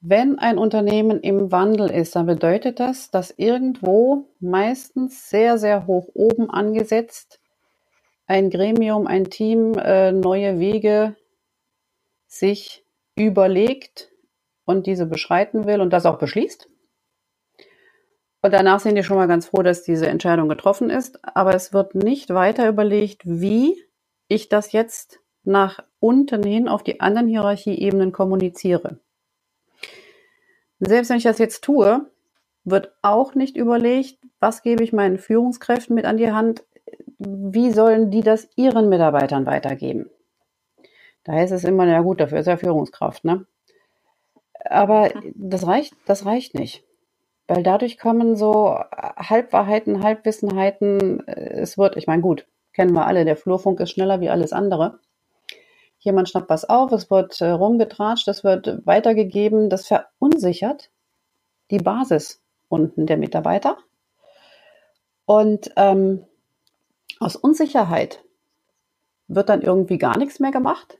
Wenn 0.00 0.38
ein 0.38 0.58
Unternehmen 0.58 1.20
im 1.20 1.50
Wandel 1.50 1.90
ist, 1.90 2.14
dann 2.14 2.26
bedeutet 2.26 2.78
das, 2.78 3.10
dass 3.10 3.32
irgendwo 3.36 4.28
meistens 4.38 5.30
sehr, 5.30 5.56
sehr 5.56 5.86
hoch 5.86 6.08
oben 6.12 6.50
angesetzt 6.50 7.40
ein 8.26 8.50
Gremium, 8.50 9.06
ein 9.06 9.24
Team 9.24 9.74
äh, 9.74 10.12
neue 10.12 10.58
Wege 10.58 11.16
sich 12.38 12.84
überlegt 13.16 14.12
und 14.64 14.86
diese 14.86 15.06
beschreiten 15.06 15.66
will 15.66 15.80
und 15.80 15.92
das 15.92 16.06
auch 16.06 16.18
beschließt. 16.18 16.68
Und 18.42 18.52
danach 18.52 18.80
sind 18.80 18.96
die 18.96 19.02
schon 19.02 19.16
mal 19.16 19.28
ganz 19.28 19.46
froh, 19.46 19.62
dass 19.62 19.84
diese 19.84 20.06
Entscheidung 20.06 20.48
getroffen 20.48 20.90
ist. 20.90 21.18
Aber 21.22 21.54
es 21.54 21.72
wird 21.72 21.94
nicht 21.94 22.28
weiter 22.28 22.68
überlegt, 22.68 23.22
wie 23.24 23.74
ich 24.28 24.48
das 24.48 24.72
jetzt 24.72 25.20
nach 25.44 25.82
unten 25.98 26.42
hin 26.42 26.68
auf 26.68 26.82
die 26.82 27.00
anderen 27.00 27.28
Hierarchieebenen 27.28 28.12
kommuniziere. 28.12 28.98
Selbst 30.78 31.08
wenn 31.08 31.16
ich 31.16 31.22
das 31.22 31.38
jetzt 31.38 31.64
tue, 31.64 32.10
wird 32.64 32.92
auch 33.00 33.34
nicht 33.34 33.56
überlegt, 33.56 34.18
was 34.40 34.62
gebe 34.62 34.82
ich 34.82 34.92
meinen 34.92 35.18
Führungskräften 35.18 35.94
mit 35.94 36.04
an 36.04 36.16
die 36.16 36.32
Hand, 36.32 36.64
wie 37.18 37.70
sollen 37.70 38.10
die 38.10 38.22
das 38.22 38.48
ihren 38.56 38.88
Mitarbeitern 38.88 39.46
weitergeben. 39.46 40.10
Da 41.24 41.32
heißt 41.32 41.52
es 41.52 41.64
immer, 41.64 41.86
ja 41.86 42.00
gut, 42.00 42.20
dafür 42.20 42.38
ist 42.38 42.46
er 42.46 42.58
Führungskraft, 42.58 43.24
ne? 43.24 43.46
Aber 44.64 45.10
das 45.34 45.66
reicht, 45.66 45.94
das 46.06 46.24
reicht 46.24 46.54
nicht. 46.54 46.84
Weil 47.48 47.62
dadurch 47.62 47.98
kommen 47.98 48.36
so 48.36 48.78
Halbwahrheiten, 49.16 50.02
Halbwissenheiten, 50.02 51.26
es 51.26 51.76
wird, 51.76 51.96
ich 51.96 52.06
meine, 52.06 52.22
gut, 52.22 52.46
kennen 52.72 52.92
wir 52.92 53.06
alle, 53.06 53.24
der 53.24 53.36
Flurfunk 53.36 53.80
ist 53.80 53.90
schneller 53.90 54.20
wie 54.20 54.30
alles 54.30 54.52
andere 54.52 54.98
jemand 56.04 56.28
schnappt 56.28 56.50
was 56.50 56.68
auf, 56.68 56.92
es 56.92 57.10
wird 57.10 57.40
äh, 57.40 57.50
rumgetratscht, 57.50 58.28
es 58.28 58.44
wird 58.44 58.86
weitergegeben, 58.86 59.70
das 59.70 59.86
verunsichert 59.86 60.90
die 61.70 61.78
Basis 61.78 62.42
unten 62.68 63.06
der 63.06 63.16
Mitarbeiter. 63.16 63.78
Und 65.24 65.72
ähm, 65.76 66.24
aus 67.18 67.36
Unsicherheit 67.36 68.22
wird 69.28 69.48
dann 69.48 69.62
irgendwie 69.62 69.96
gar 69.96 70.18
nichts 70.18 70.38
mehr 70.38 70.50
gemacht 70.50 70.98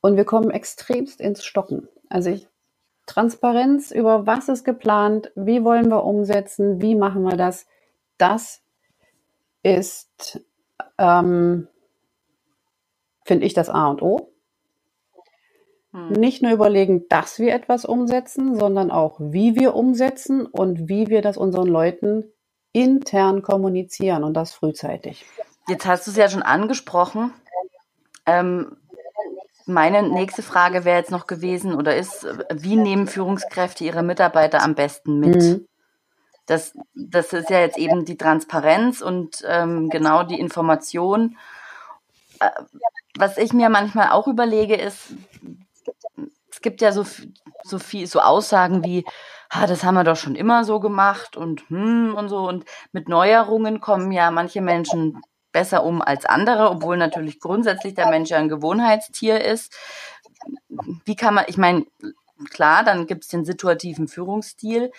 und 0.00 0.16
wir 0.16 0.24
kommen 0.24 0.50
extremst 0.50 1.20
ins 1.20 1.44
Stocken. 1.44 1.88
Also 2.08 2.30
ich, 2.30 2.46
Transparenz 3.06 3.90
über 3.90 4.26
was 4.26 4.48
ist 4.48 4.64
geplant, 4.64 5.32
wie 5.34 5.64
wollen 5.64 5.88
wir 5.88 6.04
umsetzen, 6.04 6.80
wie 6.82 6.94
machen 6.94 7.22
wir 7.22 7.36
das, 7.36 7.66
das 8.18 8.62
ist 9.62 10.40
ähm, 10.98 11.68
finde 13.28 13.46
ich 13.46 13.54
das 13.54 13.68
A 13.68 13.88
und 13.88 14.02
O. 14.02 14.32
Hm. 15.92 16.12
Nicht 16.12 16.42
nur 16.42 16.52
überlegen, 16.52 17.06
dass 17.08 17.38
wir 17.38 17.54
etwas 17.54 17.84
umsetzen, 17.84 18.56
sondern 18.56 18.90
auch, 18.90 19.20
wie 19.20 19.54
wir 19.54 19.74
umsetzen 19.74 20.46
und 20.46 20.88
wie 20.88 21.08
wir 21.08 21.22
das 21.22 21.36
unseren 21.36 21.68
Leuten 21.68 22.24
intern 22.72 23.42
kommunizieren 23.42 24.24
und 24.24 24.34
das 24.34 24.52
frühzeitig. 24.52 25.24
Jetzt 25.68 25.86
hast 25.86 26.06
du 26.06 26.10
es 26.10 26.16
ja 26.16 26.28
schon 26.28 26.42
angesprochen. 26.42 27.32
Ähm, 28.26 28.76
meine 29.68 30.02
nächste 30.02 30.42
Frage 30.42 30.84
wäre 30.84 30.98
jetzt 30.98 31.10
noch 31.10 31.26
gewesen 31.26 31.74
oder 31.74 31.96
ist, 31.96 32.26
wie 32.52 32.76
nehmen 32.76 33.06
Führungskräfte 33.06 33.84
ihre 33.84 34.02
Mitarbeiter 34.02 34.62
am 34.62 34.74
besten 34.74 35.20
mit? 35.20 35.36
Mhm. 35.36 35.66
Das, 36.46 36.72
das 36.94 37.32
ist 37.34 37.50
ja 37.50 37.60
jetzt 37.60 37.76
eben 37.76 38.06
die 38.06 38.16
Transparenz 38.16 39.02
und 39.02 39.44
ähm, 39.46 39.90
genau 39.90 40.22
die 40.22 40.40
Information. 40.40 41.36
Äh, 42.40 42.50
was 43.18 43.36
ich 43.36 43.52
mir 43.52 43.68
manchmal 43.68 44.10
auch 44.10 44.26
überlege, 44.26 44.74
ist, 44.74 45.12
es 46.50 46.60
gibt 46.62 46.80
ja 46.80 46.92
so, 46.92 47.04
so 47.64 47.78
viel, 47.78 48.06
so 48.06 48.20
Aussagen 48.20 48.82
wie, 48.84 49.04
ha, 49.52 49.66
das 49.66 49.84
haben 49.84 49.94
wir 49.94 50.04
doch 50.04 50.16
schon 50.16 50.34
immer 50.34 50.64
so 50.64 50.80
gemacht 50.80 51.36
und 51.36 51.68
hm 51.68 52.14
und 52.14 52.28
so. 52.28 52.48
Und 52.48 52.64
mit 52.92 53.08
Neuerungen 53.08 53.80
kommen 53.80 54.10
ja 54.10 54.30
manche 54.30 54.62
Menschen 54.62 55.20
besser 55.52 55.84
um 55.84 56.02
als 56.02 56.24
andere, 56.24 56.70
obwohl 56.70 56.96
natürlich 56.96 57.40
grundsätzlich 57.40 57.94
der 57.94 58.08
Mensch 58.08 58.30
ja 58.30 58.38
ein 58.38 58.48
Gewohnheitstier 58.48 59.44
ist. 59.44 59.74
Wie 61.04 61.16
kann 61.16 61.34
man, 61.34 61.44
ich 61.48 61.56
meine, 61.56 61.86
klar, 62.50 62.84
dann 62.84 63.06
gibt 63.06 63.24
es 63.24 63.30
den 63.30 63.44
situativen 63.44 64.08
Führungsstil. 64.08 64.92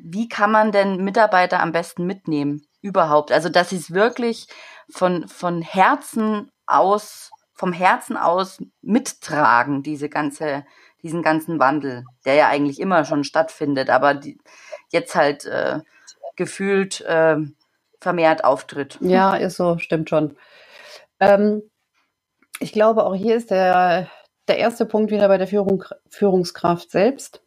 Wie 0.00 0.28
kann 0.28 0.50
man 0.50 0.72
denn 0.72 1.02
Mitarbeiter 1.02 1.60
am 1.60 1.72
besten 1.72 2.06
mitnehmen? 2.06 2.66
Überhaupt. 2.80 3.32
Also, 3.32 3.48
dass 3.48 3.70
sie 3.70 3.76
es 3.76 3.92
wirklich 3.92 4.48
von, 4.90 5.28
von 5.28 5.62
Herzen 5.62 6.50
aus, 6.66 7.30
vom 7.54 7.72
Herzen 7.72 8.16
aus 8.16 8.62
mittragen, 8.80 9.82
diese 9.82 10.08
ganze, 10.08 10.64
diesen 11.02 11.22
ganzen 11.22 11.58
Wandel, 11.58 12.04
der 12.24 12.34
ja 12.34 12.48
eigentlich 12.48 12.80
immer 12.80 13.04
schon 13.04 13.24
stattfindet, 13.24 13.90
aber 13.90 14.14
die, 14.14 14.38
jetzt 14.90 15.14
halt 15.14 15.44
äh, 15.46 15.80
gefühlt 16.36 17.00
äh, 17.02 17.36
vermehrt 18.02 18.44
auftritt. 18.44 18.98
Ja, 19.00 19.34
ist 19.36 19.56
so, 19.56 19.78
stimmt 19.78 20.10
schon. 20.10 20.36
Ähm, 21.20 21.62
ich 22.60 22.72
glaube, 22.72 23.04
auch 23.04 23.14
hier 23.14 23.36
ist 23.36 23.50
der, 23.50 24.08
der 24.48 24.58
erste 24.58 24.86
Punkt 24.86 25.10
wieder 25.10 25.28
bei 25.28 25.38
der 25.38 25.46
Führung, 25.46 25.84
Führungskraft 26.08 26.90
selbst, 26.90 27.42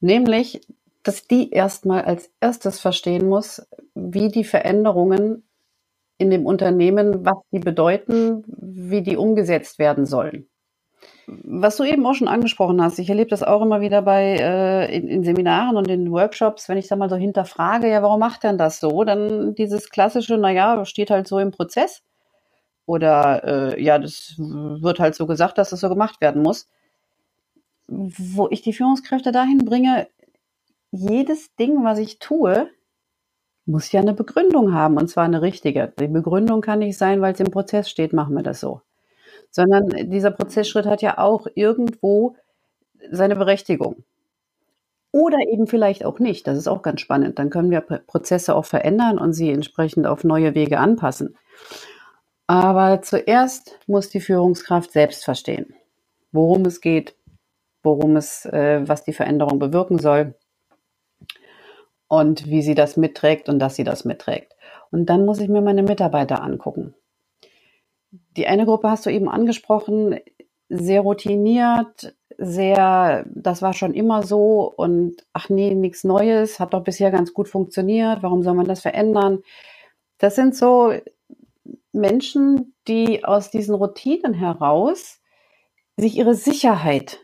nämlich, 0.00 0.66
dass 1.02 1.26
die 1.26 1.50
erstmal 1.50 2.02
als 2.04 2.30
erstes 2.40 2.80
verstehen 2.80 3.28
muss, 3.28 3.66
wie 3.94 4.28
die 4.28 4.44
Veränderungen 4.44 5.46
in 6.18 6.30
dem 6.30 6.46
Unternehmen, 6.46 7.24
was 7.24 7.36
die 7.50 7.58
bedeuten, 7.58 8.44
wie 8.46 9.02
die 9.02 9.16
umgesetzt 9.16 9.78
werden 9.78 10.06
sollen. 10.06 10.48
Was 11.26 11.76
du 11.76 11.84
eben 11.84 12.04
auch 12.06 12.14
schon 12.14 12.28
angesprochen 12.28 12.82
hast, 12.82 12.98
ich 12.98 13.08
erlebe 13.08 13.30
das 13.30 13.42
auch 13.42 13.62
immer 13.62 13.80
wieder 13.80 14.02
bei 14.02 14.36
äh, 14.38 14.96
in, 14.96 15.08
in, 15.08 15.24
Seminaren 15.24 15.76
und 15.76 15.88
in 15.88 16.10
Workshops, 16.10 16.68
wenn 16.68 16.76
ich 16.76 16.88
da 16.88 16.96
mal 16.96 17.08
so 17.08 17.16
hinterfrage, 17.16 17.88
ja, 17.88 18.02
warum 18.02 18.20
macht 18.20 18.42
denn 18.42 18.58
das 18.58 18.80
so? 18.80 19.04
Dann 19.04 19.54
dieses 19.54 19.90
klassische, 19.90 20.36
naja, 20.36 20.84
steht 20.84 21.10
halt 21.10 21.26
so 21.26 21.38
im 21.38 21.50
Prozess. 21.50 22.02
Oder 22.86 23.74
äh, 23.74 23.82
ja, 23.82 23.98
das 23.98 24.34
wird 24.38 25.00
halt 25.00 25.14
so 25.14 25.26
gesagt, 25.26 25.56
dass 25.58 25.70
das 25.70 25.80
so 25.80 25.88
gemacht 25.88 26.20
werden 26.20 26.42
muss. 26.42 26.68
Wo 27.86 28.48
ich 28.50 28.62
die 28.62 28.72
Führungskräfte 28.72 29.32
dahin 29.32 29.58
bringe, 29.58 30.08
jedes 30.90 31.54
Ding, 31.56 31.84
was 31.84 31.98
ich 31.98 32.18
tue, 32.18 32.68
muss 33.66 33.92
ja 33.92 34.00
eine 34.00 34.14
Begründung 34.14 34.74
haben, 34.74 34.98
und 34.98 35.08
zwar 35.08 35.24
eine 35.24 35.42
richtige. 35.42 35.92
Die 35.98 36.08
Begründung 36.08 36.60
kann 36.60 36.80
nicht 36.80 36.98
sein, 36.98 37.20
weil 37.20 37.32
es 37.32 37.40
im 37.40 37.50
Prozess 37.50 37.88
steht, 37.88 38.12
machen 38.12 38.34
wir 38.34 38.42
das 38.42 38.60
so 38.60 38.82
sondern 39.54 39.88
dieser 40.10 40.32
Prozessschritt 40.32 40.84
hat 40.84 41.00
ja 41.00 41.18
auch 41.18 41.46
irgendwo 41.54 42.34
seine 43.12 43.36
Berechtigung. 43.36 44.02
Oder 45.12 45.38
eben 45.46 45.68
vielleicht 45.68 46.04
auch 46.04 46.18
nicht. 46.18 46.48
Das 46.48 46.58
ist 46.58 46.66
auch 46.66 46.82
ganz 46.82 47.00
spannend. 47.00 47.38
Dann 47.38 47.50
können 47.50 47.70
wir 47.70 47.80
Prozesse 47.80 48.56
auch 48.56 48.64
verändern 48.64 49.16
und 49.16 49.32
sie 49.32 49.52
entsprechend 49.52 50.08
auf 50.08 50.24
neue 50.24 50.56
Wege 50.56 50.80
anpassen. 50.80 51.36
Aber 52.48 53.00
zuerst 53.02 53.78
muss 53.86 54.08
die 54.08 54.20
Führungskraft 54.20 54.90
selbst 54.90 55.24
verstehen, 55.24 55.72
worum 56.32 56.64
es 56.64 56.80
geht, 56.80 57.14
worum 57.84 58.16
es, 58.16 58.46
äh, 58.46 58.82
was 58.88 59.04
die 59.04 59.12
Veränderung 59.12 59.60
bewirken 59.60 60.00
soll 60.00 60.34
und 62.08 62.48
wie 62.48 62.62
sie 62.62 62.74
das 62.74 62.96
mitträgt 62.96 63.48
und 63.48 63.60
dass 63.60 63.76
sie 63.76 63.84
das 63.84 64.04
mitträgt. 64.04 64.56
Und 64.90 65.06
dann 65.06 65.24
muss 65.24 65.38
ich 65.38 65.48
mir 65.48 65.60
meine 65.60 65.84
Mitarbeiter 65.84 66.42
angucken. 66.42 66.96
Die 68.36 68.46
eine 68.46 68.64
Gruppe 68.64 68.90
hast 68.90 69.06
du 69.06 69.10
eben 69.10 69.28
angesprochen, 69.28 70.18
sehr 70.68 71.02
routiniert, 71.02 72.14
sehr, 72.36 73.24
das 73.32 73.62
war 73.62 73.74
schon 73.74 73.94
immer 73.94 74.22
so 74.22 74.72
und 74.76 75.24
ach 75.32 75.48
nee, 75.48 75.74
nichts 75.74 76.04
Neues, 76.04 76.58
hat 76.58 76.74
doch 76.74 76.82
bisher 76.82 77.10
ganz 77.10 77.32
gut 77.32 77.48
funktioniert, 77.48 78.22
warum 78.22 78.42
soll 78.42 78.54
man 78.54 78.66
das 78.66 78.80
verändern? 78.80 79.42
Das 80.18 80.34
sind 80.34 80.56
so 80.56 80.92
Menschen, 81.92 82.74
die 82.88 83.24
aus 83.24 83.50
diesen 83.50 83.74
Routinen 83.74 84.34
heraus 84.34 85.20
sich 85.96 86.16
ihre 86.16 86.34
Sicherheit 86.34 87.20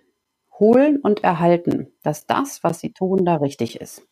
holen 0.59 0.99
und 0.99 1.25
erhalten, 1.25 1.92
dass 2.03 2.27
das, 2.27 2.62
was 2.62 2.81
sie 2.81 2.92
tun, 2.92 3.25
da 3.25 3.37
richtig 3.37 3.81
ist. 3.81 4.07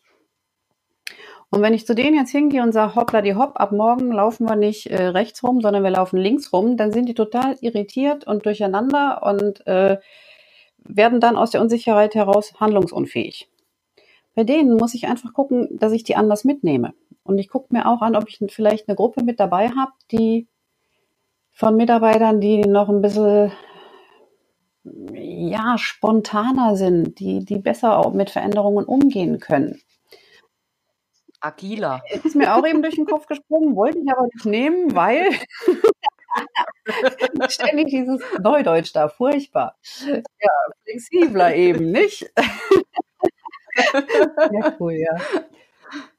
Und 1.51 1.61
wenn 1.63 1.73
ich 1.73 1.87
zu 1.87 1.95
denen 1.95 2.15
jetzt 2.15 2.31
hingehe 2.31 2.61
und 2.61 2.73
sage, 2.73 2.95
hoppla 2.95 3.21
die 3.21 3.35
hopp, 3.35 3.59
ab 3.59 3.71
morgen 3.71 4.11
laufen 4.11 4.47
wir 4.47 4.55
nicht 4.55 4.87
äh, 4.87 5.07
rechts 5.07 5.43
rum, 5.43 5.61
sondern 5.61 5.83
wir 5.83 5.89
laufen 5.89 6.17
links 6.17 6.53
rum, 6.53 6.77
dann 6.77 6.91
sind 6.91 7.09
die 7.09 7.15
total 7.15 7.55
irritiert 7.61 8.27
und 8.27 8.45
durcheinander 8.45 9.23
und 9.23 9.65
äh, 9.65 9.97
werden 10.77 11.19
dann 11.19 11.37
aus 11.37 11.51
der 11.51 11.61
Unsicherheit 11.61 12.13
heraus 12.13 12.53
handlungsunfähig. 12.59 13.49
Bei 14.35 14.43
denen 14.43 14.77
muss 14.77 14.93
ich 14.93 15.07
einfach 15.07 15.33
gucken, 15.33 15.67
dass 15.71 15.91
ich 15.91 16.03
die 16.03 16.15
anders 16.15 16.43
mitnehme. 16.43 16.93
Und 17.23 17.39
ich 17.39 17.49
gucke 17.49 17.73
mir 17.73 17.87
auch 17.87 18.01
an, 18.01 18.15
ob 18.15 18.29
ich 18.29 18.39
vielleicht 18.49 18.87
eine 18.87 18.95
Gruppe 18.95 19.23
mit 19.23 19.39
dabei 19.39 19.69
habe, 19.69 19.91
die 20.11 20.47
von 21.51 21.75
Mitarbeitern, 21.75 22.39
die 22.39 22.61
noch 22.61 22.89
ein 22.89 23.01
bisschen 23.01 23.51
ja, 25.13 25.77
spontaner 25.77 26.75
sind, 26.75 27.19
die, 27.19 27.43
die 27.43 27.57
besser 27.57 27.97
auch 27.97 28.13
mit 28.13 28.29
Veränderungen 28.29 28.85
umgehen 28.85 29.39
können. 29.39 29.81
Agiler. 31.39 32.01
Ist 32.23 32.35
mir 32.35 32.55
auch 32.55 32.65
eben 32.65 32.81
durch 32.81 32.95
den 32.95 33.05
Kopf 33.05 33.27
gesprungen, 33.27 33.75
wollte 33.75 33.99
ich 33.99 34.11
aber 34.11 34.27
nicht 34.33 34.45
nehmen, 34.45 34.95
weil 34.95 35.31
ständig 37.49 37.87
dieses 37.87 38.21
Neudeutsch 38.41 38.91
da, 38.93 39.07
furchtbar. 39.07 39.77
Ja, 40.05 40.49
flexibler 40.83 41.55
eben, 41.55 41.91
nicht? 41.91 42.31
ja, 44.51 44.75
cool, 44.79 44.93
ja. 44.93 45.17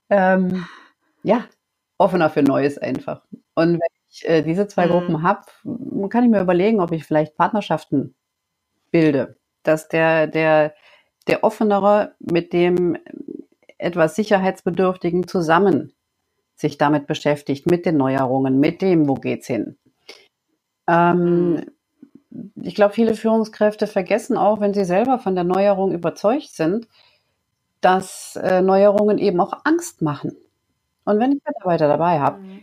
Ähm, 0.08 0.66
ja, 1.22 1.44
offener 1.98 2.30
für 2.30 2.42
Neues 2.42 2.78
einfach. 2.78 3.22
Und 3.54 3.74
wenn 3.74 3.80
ich 4.10 4.28
äh, 4.28 4.42
diese 4.42 4.66
zwei 4.66 4.86
mhm. 4.86 4.90
Gruppen 4.90 5.22
habe, 5.22 5.42
kann 6.08 6.24
ich 6.24 6.30
mir 6.30 6.40
überlegen, 6.40 6.80
ob 6.80 6.92
ich 6.92 7.04
vielleicht 7.04 7.36
Partnerschaften 7.36 8.14
bilde. 8.90 9.36
Dass 9.62 9.88
der, 9.88 10.26
der, 10.26 10.74
der 11.26 11.44
offenere 11.44 12.14
mit 12.18 12.52
dem 12.52 12.96
etwas 13.80 14.16
Sicherheitsbedürftigen 14.16 15.26
zusammen 15.26 15.92
sich 16.54 16.76
damit 16.76 17.06
beschäftigt, 17.06 17.70
mit 17.70 17.86
den 17.86 17.96
Neuerungen, 17.96 18.60
mit 18.60 18.82
dem, 18.82 19.08
wo 19.08 19.14
geht's 19.14 19.46
hin. 19.46 19.78
Ähm, 20.86 21.64
ich 22.62 22.74
glaube, 22.74 22.94
viele 22.94 23.14
Führungskräfte 23.14 23.86
vergessen 23.86 24.36
auch, 24.36 24.60
wenn 24.60 24.74
sie 24.74 24.84
selber 24.84 25.18
von 25.18 25.34
der 25.34 25.44
Neuerung 25.44 25.92
überzeugt 25.92 26.50
sind, 26.50 26.86
dass 27.80 28.36
äh, 28.36 28.60
Neuerungen 28.60 29.18
eben 29.18 29.40
auch 29.40 29.54
Angst 29.64 30.02
machen. 30.02 30.36
Und 31.04 31.18
wenn 31.18 31.32
ich 31.32 31.40
Mitarbeiter 31.44 31.88
dabei 31.88 32.20
habe, 32.20 32.40
mhm. 32.40 32.60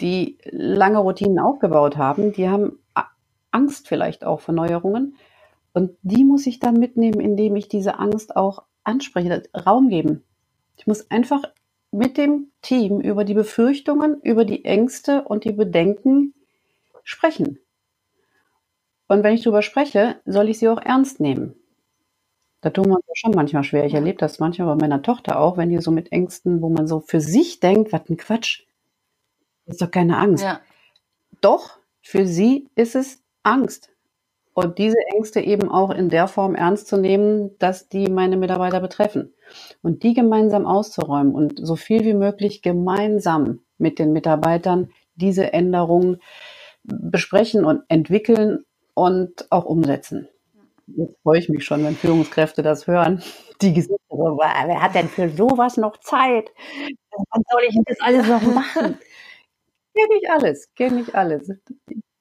die 0.00 0.38
lange 0.50 0.98
Routinen 0.98 1.38
aufgebaut 1.38 1.96
haben, 1.96 2.32
die 2.32 2.48
haben 2.48 2.80
Angst 3.52 3.88
vielleicht 3.88 4.24
auch 4.24 4.40
vor 4.40 4.54
Neuerungen. 4.54 5.16
Und 5.72 5.96
die 6.02 6.24
muss 6.24 6.46
ich 6.46 6.58
dann 6.58 6.74
mitnehmen, 6.74 7.20
indem 7.20 7.56
ich 7.56 7.68
diese 7.68 7.98
Angst 7.98 8.36
auch 8.36 8.64
anspreche, 8.84 9.44
Raum 9.54 9.88
geben. 9.88 10.25
Ich 10.76 10.86
muss 10.86 11.10
einfach 11.10 11.42
mit 11.90 12.16
dem 12.16 12.52
Team 12.62 13.00
über 13.00 13.24
die 13.24 13.34
Befürchtungen, 13.34 14.20
über 14.22 14.44
die 14.44 14.64
Ängste 14.64 15.22
und 15.22 15.44
die 15.44 15.52
Bedenken 15.52 16.34
sprechen. 17.04 17.58
Und 19.08 19.22
wenn 19.22 19.34
ich 19.34 19.42
darüber 19.42 19.62
spreche, 19.62 20.20
soll 20.24 20.48
ich 20.48 20.58
sie 20.58 20.68
auch 20.68 20.80
ernst 20.80 21.20
nehmen. 21.20 21.54
Da 22.60 22.70
tun 22.70 22.86
wir 22.86 22.96
uns 22.96 23.04
schon 23.14 23.32
manchmal 23.32 23.62
schwer. 23.62 23.86
Ich 23.86 23.94
erlebe 23.94 24.18
das 24.18 24.40
manchmal 24.40 24.66
bei 24.74 24.74
meiner 24.74 25.02
Tochter 25.02 25.38
auch, 25.38 25.56
wenn 25.56 25.70
die 25.70 25.78
so 25.78 25.90
mit 25.90 26.10
Ängsten, 26.10 26.62
wo 26.62 26.68
man 26.68 26.86
so 26.86 27.00
für 27.00 27.20
sich 27.20 27.60
denkt, 27.60 27.92
was 27.92 28.08
ein 28.08 28.16
Quatsch. 28.16 28.64
Das 29.66 29.74
ist 29.74 29.82
doch 29.82 29.90
keine 29.90 30.16
Angst. 30.18 30.42
Ja. 30.42 30.60
Doch, 31.40 31.78
für 32.00 32.26
sie 32.26 32.68
ist 32.74 32.96
es 32.96 33.22
Angst. 33.42 33.90
Und 34.56 34.78
diese 34.78 34.96
Ängste 35.14 35.40
eben 35.40 35.70
auch 35.70 35.90
in 35.90 36.08
der 36.08 36.28
Form 36.28 36.54
ernst 36.54 36.88
zu 36.88 36.96
nehmen, 36.96 37.50
dass 37.58 37.90
die 37.90 38.08
meine 38.08 38.38
Mitarbeiter 38.38 38.80
betreffen 38.80 39.34
und 39.82 40.02
die 40.02 40.14
gemeinsam 40.14 40.64
auszuräumen 40.64 41.34
und 41.34 41.60
so 41.62 41.76
viel 41.76 42.06
wie 42.06 42.14
möglich 42.14 42.62
gemeinsam 42.62 43.60
mit 43.76 43.98
den 43.98 44.14
Mitarbeitern 44.14 44.90
diese 45.14 45.52
Änderungen 45.52 46.22
besprechen 46.84 47.66
und 47.66 47.82
entwickeln 47.88 48.64
und 48.94 49.46
auch 49.50 49.66
umsetzen. 49.66 50.26
Jetzt 50.86 51.20
freue 51.22 51.38
ich 51.38 51.50
mich 51.50 51.66
schon, 51.66 51.84
wenn 51.84 51.94
Führungskräfte 51.94 52.62
das 52.62 52.86
hören. 52.86 53.22
Die 53.60 53.74
Gesichter 53.74 53.96
so, 54.08 54.38
wer 54.38 54.82
hat 54.82 54.94
denn 54.94 55.08
für 55.08 55.28
sowas 55.28 55.76
noch 55.76 55.98
Zeit? 55.98 56.50
Wann 57.10 57.42
soll 57.50 57.62
ich 57.68 57.74
denn 57.74 57.84
das 57.84 58.00
alles 58.00 58.26
noch 58.26 58.40
machen? 58.40 58.96
Geht 59.94 60.10
nicht 60.10 60.30
alles, 60.30 60.74
geht 60.74 60.92
nicht 60.92 61.14
alles. 61.14 61.50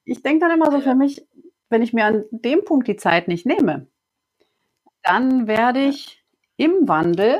Ich 0.06 0.22
denke 0.24 0.40
dann 0.46 0.58
immer 0.58 0.72
so 0.72 0.80
für 0.80 0.96
mich, 0.96 1.26
wenn 1.70 1.82
ich 1.82 1.94
mir 1.94 2.06
an 2.06 2.26
dem 2.32 2.64
Punkt 2.64 2.88
die 2.88 2.96
Zeit 2.96 3.28
nicht 3.28 3.46
nehme, 3.46 3.88
dann 5.04 5.48
werde 5.48 5.82
ich 5.82 6.24
im 6.58 6.88
Wandel 6.88 7.40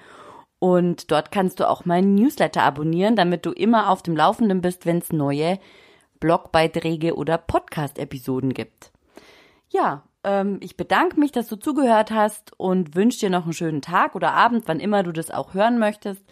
und 0.59 1.11
dort 1.11 1.31
kannst 1.31 1.59
du 1.59 1.69
auch 1.69 1.85
meinen 1.85 2.15
Newsletter 2.15 2.63
abonnieren, 2.63 3.15
damit 3.15 3.45
du 3.45 3.51
immer 3.51 3.89
auf 3.89 4.01
dem 4.01 4.15
Laufenden 4.15 4.61
bist, 4.61 4.85
wenn 4.85 4.99
es 4.99 5.11
neue 5.11 5.59
Blogbeiträge 6.19 7.15
oder 7.15 7.37
Podcast-Episoden 7.37 8.53
gibt. 8.53 8.91
Ja, 9.69 10.03
ähm, 10.27 10.57
ich 10.59 10.75
bedanke 10.75 11.19
mich, 11.19 11.31
dass 11.31 11.47
du 11.47 11.55
zugehört 11.55 12.11
hast 12.11 12.51
und 12.59 12.95
wünsche 12.95 13.19
dir 13.19 13.29
noch 13.29 13.45
einen 13.45 13.53
schönen 13.53 13.81
Tag 13.81 14.13
oder 14.13 14.33
Abend, 14.33 14.67
wann 14.67 14.81
immer 14.81 15.01
du 15.03 15.13
das 15.13 15.31
auch 15.31 15.53
hören 15.53 15.79
möchtest. 15.79 16.23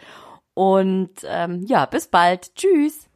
Und 0.54 1.12
ähm, 1.24 1.64
ja, 1.66 1.86
bis 1.86 2.08
bald. 2.08 2.54
Tschüss. 2.56 3.08